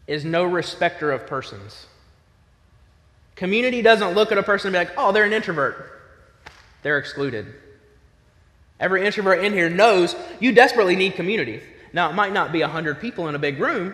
is 0.06 0.24
no 0.24 0.44
respecter 0.44 1.12
of 1.12 1.26
persons. 1.26 1.86
Community 3.34 3.82
doesn't 3.82 4.14
look 4.14 4.32
at 4.32 4.38
a 4.38 4.42
person 4.42 4.68
and 4.68 4.74
be 4.74 4.78
like, 4.78 4.98
oh, 4.98 5.12
they're 5.12 5.24
an 5.24 5.32
introvert. 5.32 5.95
They're 6.86 6.98
excluded. 6.98 7.52
Every 8.78 9.04
introvert 9.04 9.42
in 9.42 9.52
here 9.52 9.68
knows 9.68 10.14
you 10.38 10.52
desperately 10.52 10.94
need 10.94 11.14
community. 11.14 11.60
Now, 11.92 12.08
it 12.10 12.12
might 12.12 12.32
not 12.32 12.52
be 12.52 12.60
100 12.60 13.00
people 13.00 13.26
in 13.26 13.34
a 13.34 13.40
big 13.40 13.58
room, 13.58 13.92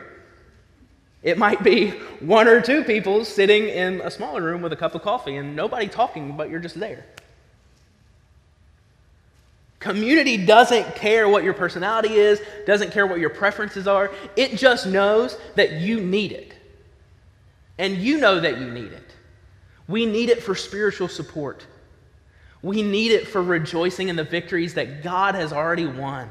it 1.23 1.39
might 1.39 1.63
be 1.63 1.89
one 2.21 2.49
or 2.49 2.61
two 2.61 2.85
people 2.85 3.25
sitting 3.25 3.67
in 3.67 4.03
a 4.03 4.11
smaller 4.11 4.43
room 4.43 4.61
with 4.61 4.75
a 4.75 4.77
cup 4.77 4.95
of 4.95 5.01
coffee 5.01 5.37
and 5.37 5.57
nobody 5.57 5.89
talking, 5.89 6.37
but 6.37 6.51
you're 6.51 6.61
just 6.61 6.79
there. 6.79 7.07
Community 9.79 10.45
doesn't 10.45 10.95
care 10.95 11.31
what 11.31 11.45
your 11.45 11.55
personality 11.55 12.17
is, 12.17 12.43
doesn't 12.67 12.93
care 12.93 13.07
what 13.07 13.21
your 13.21 13.31
preferences 13.31 13.89
are. 13.89 14.11
It 14.37 14.59
just 14.59 14.87
knows 14.87 15.39
that 15.55 15.81
you 15.81 15.99
need 15.99 16.33
it. 16.33 16.53
And 17.79 17.97
you 17.97 18.19
know 18.19 18.39
that 18.39 18.61
you 18.61 18.71
need 18.71 18.93
it. 18.93 19.15
We 19.89 20.05
need 20.05 20.29
it 20.29 20.43
for 20.43 20.55
spiritual 20.55 21.09
support. 21.09 21.65
We 22.63 22.83
need 22.83 23.13
it 23.13 23.27
for 23.27 23.43
rejoicing 23.43 24.09
in 24.09 24.17
the 24.17 24.25
victories 24.25 24.75
that 24.75 25.03
God 25.03 25.35
has 25.35 25.53
already 25.53 25.87
won. 25.87 26.29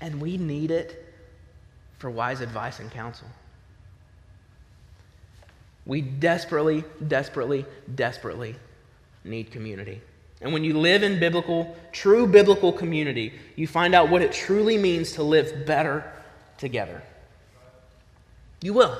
And 0.00 0.20
we 0.20 0.36
need 0.36 0.70
it 0.70 1.14
for 1.98 2.10
wise 2.10 2.40
advice 2.40 2.80
and 2.80 2.90
counsel. 2.90 3.28
We 5.86 6.00
desperately, 6.00 6.84
desperately, 7.06 7.64
desperately 7.94 8.56
need 9.22 9.50
community. 9.50 10.00
And 10.40 10.52
when 10.52 10.64
you 10.64 10.78
live 10.78 11.02
in 11.02 11.20
biblical, 11.20 11.76
true 11.92 12.26
biblical 12.26 12.72
community, 12.72 13.32
you 13.56 13.66
find 13.66 13.94
out 13.94 14.10
what 14.10 14.20
it 14.20 14.32
truly 14.32 14.76
means 14.76 15.12
to 15.12 15.22
live 15.22 15.64
better 15.64 16.10
together. 16.58 17.02
You 18.60 18.74
will. 18.74 18.98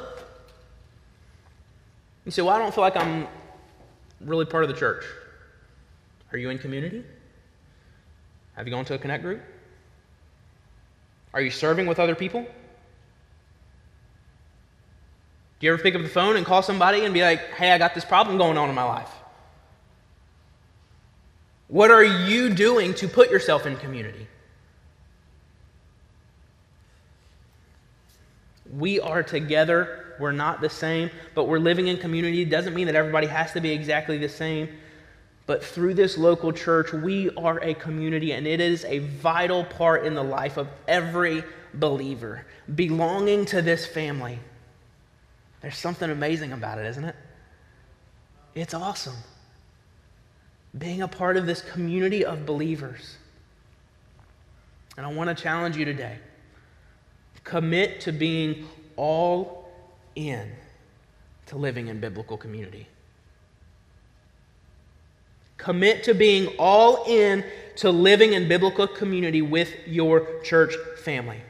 You 2.24 2.30
say, 2.30 2.42
Well, 2.42 2.54
I 2.54 2.58
don't 2.58 2.74
feel 2.74 2.82
like 2.82 2.96
I'm 2.96 3.26
really 4.20 4.44
part 4.44 4.64
of 4.64 4.70
the 4.70 4.76
church. 4.76 5.04
Are 6.34 6.36
you 6.36 6.50
in 6.50 6.58
community? 6.58 7.04
Have 8.56 8.66
you 8.66 8.72
gone 8.72 8.84
to 8.86 8.94
a 8.94 8.98
connect 8.98 9.22
group? 9.22 9.40
Are 11.32 11.40
you 11.40 11.52
serving 11.52 11.86
with 11.86 12.00
other 12.00 12.16
people? 12.16 12.42
Do 12.42 12.48
you 15.60 15.72
ever 15.72 15.80
pick 15.80 15.94
up 15.94 16.02
the 16.02 16.08
phone 16.08 16.36
and 16.36 16.44
call 16.44 16.60
somebody 16.60 17.04
and 17.04 17.14
be 17.14 17.22
like, 17.22 17.38
hey, 17.54 17.70
I 17.70 17.78
got 17.78 17.94
this 17.94 18.04
problem 18.04 18.36
going 18.36 18.58
on 18.58 18.68
in 18.68 18.74
my 18.74 18.82
life? 18.82 19.10
What 21.68 21.92
are 21.92 22.02
you 22.02 22.50
doing 22.50 22.94
to 22.94 23.06
put 23.06 23.30
yourself 23.30 23.64
in 23.64 23.76
community? 23.76 24.26
We 28.76 28.98
are 28.98 29.22
together. 29.22 30.16
We're 30.18 30.32
not 30.32 30.60
the 30.60 30.68
same, 30.68 31.10
but 31.36 31.44
we're 31.44 31.60
living 31.60 31.86
in 31.86 31.96
community. 31.98 32.42
It 32.42 32.50
doesn't 32.50 32.74
mean 32.74 32.86
that 32.86 32.96
everybody 32.96 33.28
has 33.28 33.52
to 33.52 33.60
be 33.60 33.70
exactly 33.70 34.18
the 34.18 34.28
same. 34.28 34.68
But 35.46 35.62
through 35.62 35.94
this 35.94 36.16
local 36.16 36.52
church, 36.52 36.92
we 36.92 37.30
are 37.36 37.58
a 37.58 37.74
community, 37.74 38.32
and 38.32 38.46
it 38.46 38.60
is 38.60 38.84
a 38.86 39.00
vital 39.00 39.64
part 39.64 40.06
in 40.06 40.14
the 40.14 40.22
life 40.22 40.56
of 40.56 40.68
every 40.88 41.44
believer. 41.74 42.46
Belonging 42.74 43.44
to 43.46 43.60
this 43.60 43.84
family. 43.84 44.38
There's 45.60 45.76
something 45.76 46.10
amazing 46.10 46.52
about 46.52 46.78
it, 46.78 46.86
isn't 46.86 47.04
it? 47.04 47.16
It's 48.54 48.74
awesome 48.74 49.16
being 50.76 51.02
a 51.02 51.08
part 51.08 51.36
of 51.36 51.46
this 51.46 51.60
community 51.60 52.24
of 52.24 52.46
believers. 52.46 53.16
And 54.96 55.06
I 55.06 55.12
want 55.12 55.36
to 55.36 55.40
challenge 55.40 55.76
you 55.76 55.84
today 55.84 56.18
commit 57.42 58.00
to 58.00 58.12
being 58.12 58.66
all 58.96 59.70
in 60.14 60.50
to 61.46 61.56
living 61.56 61.88
in 61.88 62.00
biblical 62.00 62.36
community. 62.36 62.86
Commit 65.64 66.04
to 66.04 66.14
being 66.14 66.48
all 66.58 67.04
in 67.06 67.44
to 67.76 67.90
living 67.90 68.34
in 68.34 68.46
biblical 68.46 68.86
community 68.86 69.42
with 69.42 69.74
your 69.86 70.40
church 70.42 70.74
family, 71.02 71.40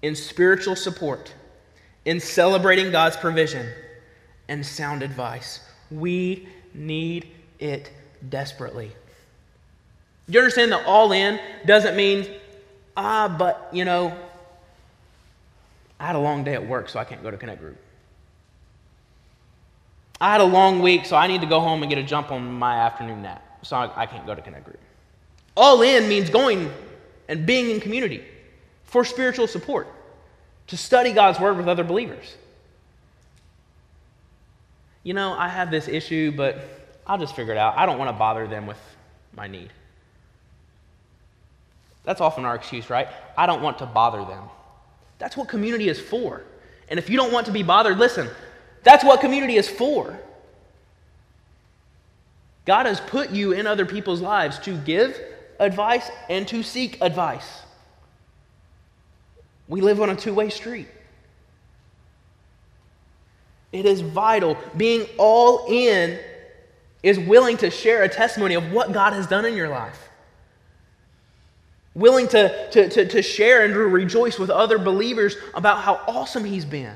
in 0.00 0.14
spiritual 0.14 0.76
support, 0.76 1.34
in 2.04 2.20
celebrating 2.20 2.90
God's 2.90 3.16
provision, 3.16 3.68
and 4.48 4.64
sound 4.64 5.02
advice. 5.02 5.60
We 5.90 6.48
need 6.72 7.28
it 7.58 7.90
desperately. 8.28 8.92
You 10.28 10.38
understand 10.38 10.72
that 10.72 10.86
all 10.86 11.12
in 11.12 11.38
doesn't 11.66 11.96
mean 11.96 12.26
Ah, 12.96 13.28
but, 13.28 13.68
you 13.72 13.84
know, 13.84 14.16
I 15.98 16.06
had 16.06 16.16
a 16.16 16.18
long 16.18 16.44
day 16.44 16.54
at 16.54 16.66
work, 16.66 16.88
so 16.88 16.98
I 16.98 17.04
can't 17.04 17.22
go 17.22 17.30
to 17.30 17.36
Connect 17.36 17.60
Group. 17.60 17.78
I 20.22 20.30
had 20.30 20.40
a 20.40 20.44
long 20.44 20.80
week, 20.82 21.04
so 21.04 21.16
I 21.16 21.26
need 21.26 21.40
to 21.40 21.48
go 21.48 21.58
home 21.58 21.82
and 21.82 21.90
get 21.90 21.98
a 21.98 22.02
jump 22.04 22.30
on 22.30 22.52
my 22.52 22.76
afternoon 22.76 23.22
nap, 23.22 23.42
so 23.62 23.74
I, 23.74 24.02
I 24.02 24.06
can't 24.06 24.24
go 24.24 24.36
to 24.36 24.40
Connect 24.40 24.64
Group. 24.64 24.78
All 25.56 25.82
in 25.82 26.08
means 26.08 26.30
going 26.30 26.70
and 27.26 27.44
being 27.44 27.70
in 27.70 27.80
community 27.80 28.22
for 28.84 29.04
spiritual 29.04 29.48
support, 29.48 29.88
to 30.68 30.76
study 30.76 31.12
God's 31.12 31.40
Word 31.40 31.56
with 31.56 31.66
other 31.66 31.82
believers. 31.82 32.36
You 35.02 35.12
know, 35.14 35.32
I 35.32 35.48
have 35.48 35.72
this 35.72 35.88
issue, 35.88 36.30
but 36.30 36.62
I'll 37.04 37.18
just 37.18 37.34
figure 37.34 37.52
it 37.52 37.58
out. 37.58 37.76
I 37.76 37.84
don't 37.84 37.98
want 37.98 38.08
to 38.08 38.16
bother 38.16 38.46
them 38.46 38.68
with 38.68 38.78
my 39.34 39.48
need. 39.48 39.72
That's 42.04 42.20
often 42.20 42.44
our 42.44 42.54
excuse, 42.54 42.88
right? 42.88 43.08
I 43.36 43.46
don't 43.46 43.60
want 43.60 43.78
to 43.78 43.86
bother 43.86 44.24
them. 44.24 44.44
That's 45.18 45.36
what 45.36 45.48
community 45.48 45.88
is 45.88 45.98
for. 45.98 46.42
And 46.88 47.00
if 47.00 47.10
you 47.10 47.16
don't 47.16 47.32
want 47.32 47.46
to 47.46 47.52
be 47.52 47.64
bothered, 47.64 47.98
listen, 47.98 48.28
that's 48.82 49.04
what 49.04 49.20
community 49.20 49.56
is 49.56 49.68
for. 49.68 50.18
God 52.64 52.86
has 52.86 53.00
put 53.00 53.30
you 53.30 53.52
in 53.52 53.66
other 53.66 53.86
people's 53.86 54.20
lives 54.20 54.58
to 54.60 54.76
give 54.76 55.18
advice 55.58 56.08
and 56.28 56.46
to 56.48 56.62
seek 56.62 57.00
advice. 57.00 57.62
We 59.68 59.80
live 59.80 60.00
on 60.00 60.10
a 60.10 60.16
two 60.16 60.34
way 60.34 60.50
street. 60.50 60.88
It 63.72 63.86
is 63.86 64.00
vital. 64.00 64.58
Being 64.76 65.06
all 65.18 65.66
in 65.68 66.18
is 67.02 67.18
willing 67.18 67.56
to 67.58 67.70
share 67.70 68.02
a 68.02 68.08
testimony 68.08 68.54
of 68.54 68.70
what 68.70 68.92
God 68.92 69.12
has 69.14 69.26
done 69.26 69.44
in 69.44 69.54
your 69.54 69.68
life. 69.68 70.08
Willing 71.94 72.28
to, 72.28 72.70
to, 72.70 72.88
to, 72.88 73.08
to 73.08 73.22
share 73.22 73.64
and 73.64 73.74
to 73.74 73.80
rejoice 73.80 74.38
with 74.38 74.50
other 74.50 74.78
believers 74.78 75.36
about 75.54 75.82
how 75.82 76.00
awesome 76.06 76.44
He's 76.44 76.64
been. 76.64 76.94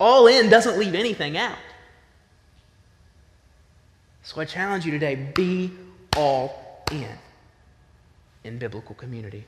All 0.00 0.26
in 0.26 0.48
doesn't 0.48 0.78
leave 0.78 0.94
anything 0.94 1.36
out. 1.36 1.58
So 4.22 4.40
I 4.40 4.44
challenge 4.44 4.84
you 4.84 4.90
today 4.90 5.14
be 5.14 5.70
all 6.16 6.84
in 6.90 7.18
in 8.42 8.58
biblical 8.58 8.94
community. 8.94 9.46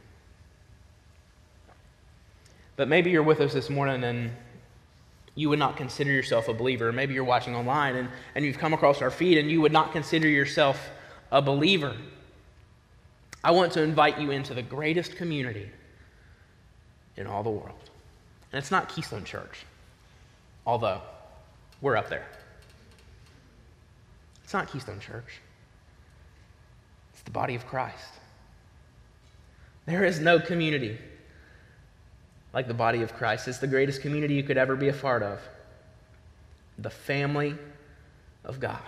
But 2.77 2.89
maybe 2.89 3.11
you're 3.11 3.23
with 3.23 3.41
us 3.41 3.53
this 3.53 3.71
morning 3.71 4.05
and 4.05 4.31
you 5.35 5.49
would 5.49 5.59
not 5.59 5.77
consider 5.77 6.11
yourself 6.11 6.49
a 6.49 6.55
believer. 6.55 6.93
Maybe 6.93 7.15
you're 7.15 7.25
watching 7.25 7.55
online 7.55 7.97
and, 7.97 8.09
and 8.35 8.45
you've 8.45 8.59
come 8.59 8.73
across 8.73 9.03
our 9.03 9.11
feed 9.11 9.39
and 9.39 9.51
you 9.51 9.61
would 9.61 9.73
not 9.73 9.93
consider 9.93 10.29
yourself 10.29 10.91
a 11.31 11.41
believer. 11.41 11.95
I 13.45 13.51
want 13.51 13.73
to 13.73 13.83
invite 13.83 14.19
you 14.19 14.31
into 14.31 14.55
the 14.55 14.63
greatest 14.63 15.17
community 15.17 15.71
in 17.17 17.27
all 17.27 17.43
the 17.43 17.51
world. 17.51 17.91
And 18.53 18.59
it's 18.59 18.71
not 18.71 18.89
Keystone 18.89 19.25
Church, 19.25 19.65
although 20.67 21.01
we're 21.81 21.97
up 21.97 22.09
there. 22.09 22.27
It's 24.45 24.53
not 24.53 24.71
Keystone 24.71 25.01
Church, 25.01 25.41
it's 27.13 27.23
the 27.23 27.31
body 27.31 27.55
of 27.55 27.67
Christ. 27.67 28.13
There 29.87 30.05
is 30.05 30.19
no 30.19 30.41
community 30.41 30.99
like 32.53 32.67
the 32.67 32.75
body 32.75 33.03
of 33.03 33.15
Christ. 33.15 33.47
It's 33.47 33.59
the 33.59 33.67
greatest 33.67 34.03
community 34.03 34.35
you 34.35 34.43
could 34.43 34.57
ever 34.57 34.75
be 34.75 34.89
a 34.89 34.93
part 34.93 35.23
of 35.23 35.41
the 36.79 36.91
family 36.91 37.55
of 38.45 38.59
God. 38.59 38.79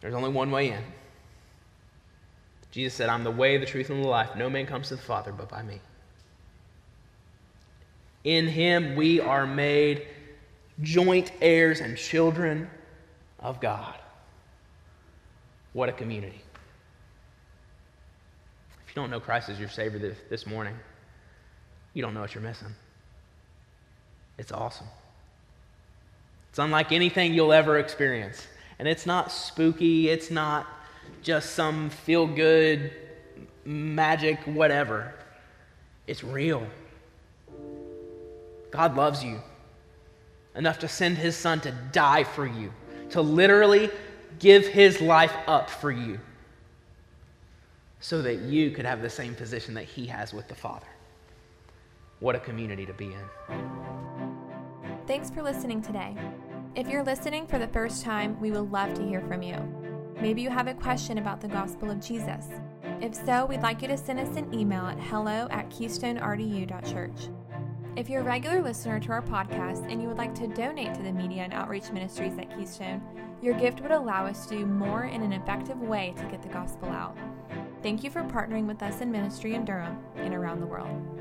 There's 0.00 0.14
only 0.14 0.30
one 0.30 0.50
way 0.50 0.70
in. 0.70 0.82
Jesus 2.70 2.94
said, 2.94 3.08
I'm 3.08 3.24
the 3.24 3.30
way, 3.30 3.56
the 3.58 3.66
truth, 3.66 3.90
and 3.90 4.04
the 4.04 4.08
life. 4.08 4.36
No 4.36 4.48
man 4.48 4.66
comes 4.66 4.88
to 4.88 4.96
the 4.96 5.02
Father 5.02 5.32
but 5.32 5.48
by 5.48 5.62
me. 5.62 5.80
In 8.24 8.46
him 8.46 8.96
we 8.96 9.20
are 9.20 9.46
made 9.46 10.06
joint 10.82 11.32
heirs 11.40 11.80
and 11.80 11.96
children 11.96 12.68
of 13.38 13.60
God. 13.60 13.94
What 15.72 15.88
a 15.88 15.92
community. 15.92 16.42
If 18.86 18.96
you 18.96 19.02
don't 19.02 19.10
know 19.10 19.20
Christ 19.20 19.48
as 19.48 19.58
your 19.58 19.68
Savior 19.68 20.16
this, 20.28 20.46
morning, 20.46 20.74
you 21.94 22.02
don't 22.02 22.12
know 22.12 22.20
what 22.20 22.34
you're 22.34 22.42
missing. 22.42 22.74
It's 24.36 24.52
awesome. 24.52 24.88
It's 26.50 26.58
unlike 26.58 26.90
anything 26.90 27.32
you'll 27.32 27.52
ever 27.52 27.78
experience. 27.78 28.46
And 28.78 28.88
it's 28.88 29.06
not 29.06 29.30
spooky, 29.30 30.08
it's 30.08 30.30
not 30.30 30.66
just 31.22 31.50
some 31.50 31.90
feel 31.90 32.26
good 32.26 32.92
magic, 33.64 34.40
whatever. 34.44 35.14
It's 36.06 36.24
real. 36.24 36.66
God 38.70 38.96
loves 38.96 39.24
you 39.24 39.40
enough 40.54 40.78
to 40.80 40.88
send 40.88 41.18
his 41.18 41.36
son 41.36 41.60
to 41.60 41.72
die 41.92 42.24
for 42.24 42.46
you, 42.46 42.72
to 43.10 43.20
literally 43.20 43.90
give 44.38 44.66
his 44.66 45.00
life 45.00 45.34
up 45.46 45.70
for 45.70 45.90
you, 45.90 46.18
so 48.00 48.22
that 48.22 48.40
you 48.40 48.70
could 48.70 48.84
have 48.84 49.02
the 49.02 49.10
same 49.10 49.34
position 49.34 49.74
that 49.74 49.84
he 49.84 50.06
has 50.06 50.32
with 50.32 50.48
the 50.48 50.54
Father. 50.54 50.86
What 52.20 52.34
a 52.34 52.40
community 52.40 52.86
to 52.86 52.92
be 52.92 53.06
in. 53.06 53.24
Thanks 55.06 55.30
for 55.30 55.42
listening 55.42 55.82
today. 55.82 56.16
If 56.74 56.88
you're 56.88 57.02
listening 57.02 57.46
for 57.46 57.58
the 57.58 57.68
first 57.68 58.04
time, 58.04 58.38
we 58.40 58.50
would 58.50 58.70
love 58.70 58.94
to 58.94 59.02
hear 59.02 59.20
from 59.22 59.42
you. 59.42 59.56
Maybe 60.20 60.42
you 60.42 60.50
have 60.50 60.68
a 60.68 60.74
question 60.74 61.18
about 61.18 61.40
the 61.40 61.48
gospel 61.48 61.90
of 61.90 62.00
Jesus. 62.00 62.46
If 63.00 63.14
so, 63.14 63.46
we'd 63.46 63.62
like 63.62 63.82
you 63.82 63.88
to 63.88 63.96
send 63.96 64.20
us 64.20 64.36
an 64.36 64.52
email 64.54 64.86
at 64.86 65.00
hello 65.00 65.48
at 65.50 65.70
keystonerdu.church. 65.70 67.39
If 67.96 68.08
you're 68.08 68.20
a 68.20 68.24
regular 68.24 68.62
listener 68.62 69.00
to 69.00 69.12
our 69.12 69.20
podcast 69.20 69.90
and 69.90 70.00
you 70.00 70.06
would 70.06 70.16
like 70.16 70.34
to 70.36 70.46
donate 70.46 70.94
to 70.94 71.02
the 71.02 71.12
media 71.12 71.42
and 71.42 71.52
outreach 71.52 71.90
ministries 71.90 72.38
at 72.38 72.56
Keystone, 72.56 73.02
your 73.42 73.54
gift 73.54 73.80
would 73.80 73.90
allow 73.90 74.26
us 74.26 74.46
to 74.46 74.58
do 74.58 74.66
more 74.66 75.04
in 75.04 75.22
an 75.22 75.32
effective 75.32 75.80
way 75.80 76.14
to 76.16 76.24
get 76.26 76.40
the 76.40 76.48
gospel 76.48 76.88
out. 76.88 77.16
Thank 77.82 78.04
you 78.04 78.10
for 78.10 78.22
partnering 78.22 78.66
with 78.66 78.82
us 78.82 79.00
in 79.00 79.10
ministry 79.10 79.54
in 79.54 79.64
Durham 79.64 79.98
and 80.16 80.32
around 80.32 80.60
the 80.60 80.66
world. 80.66 81.19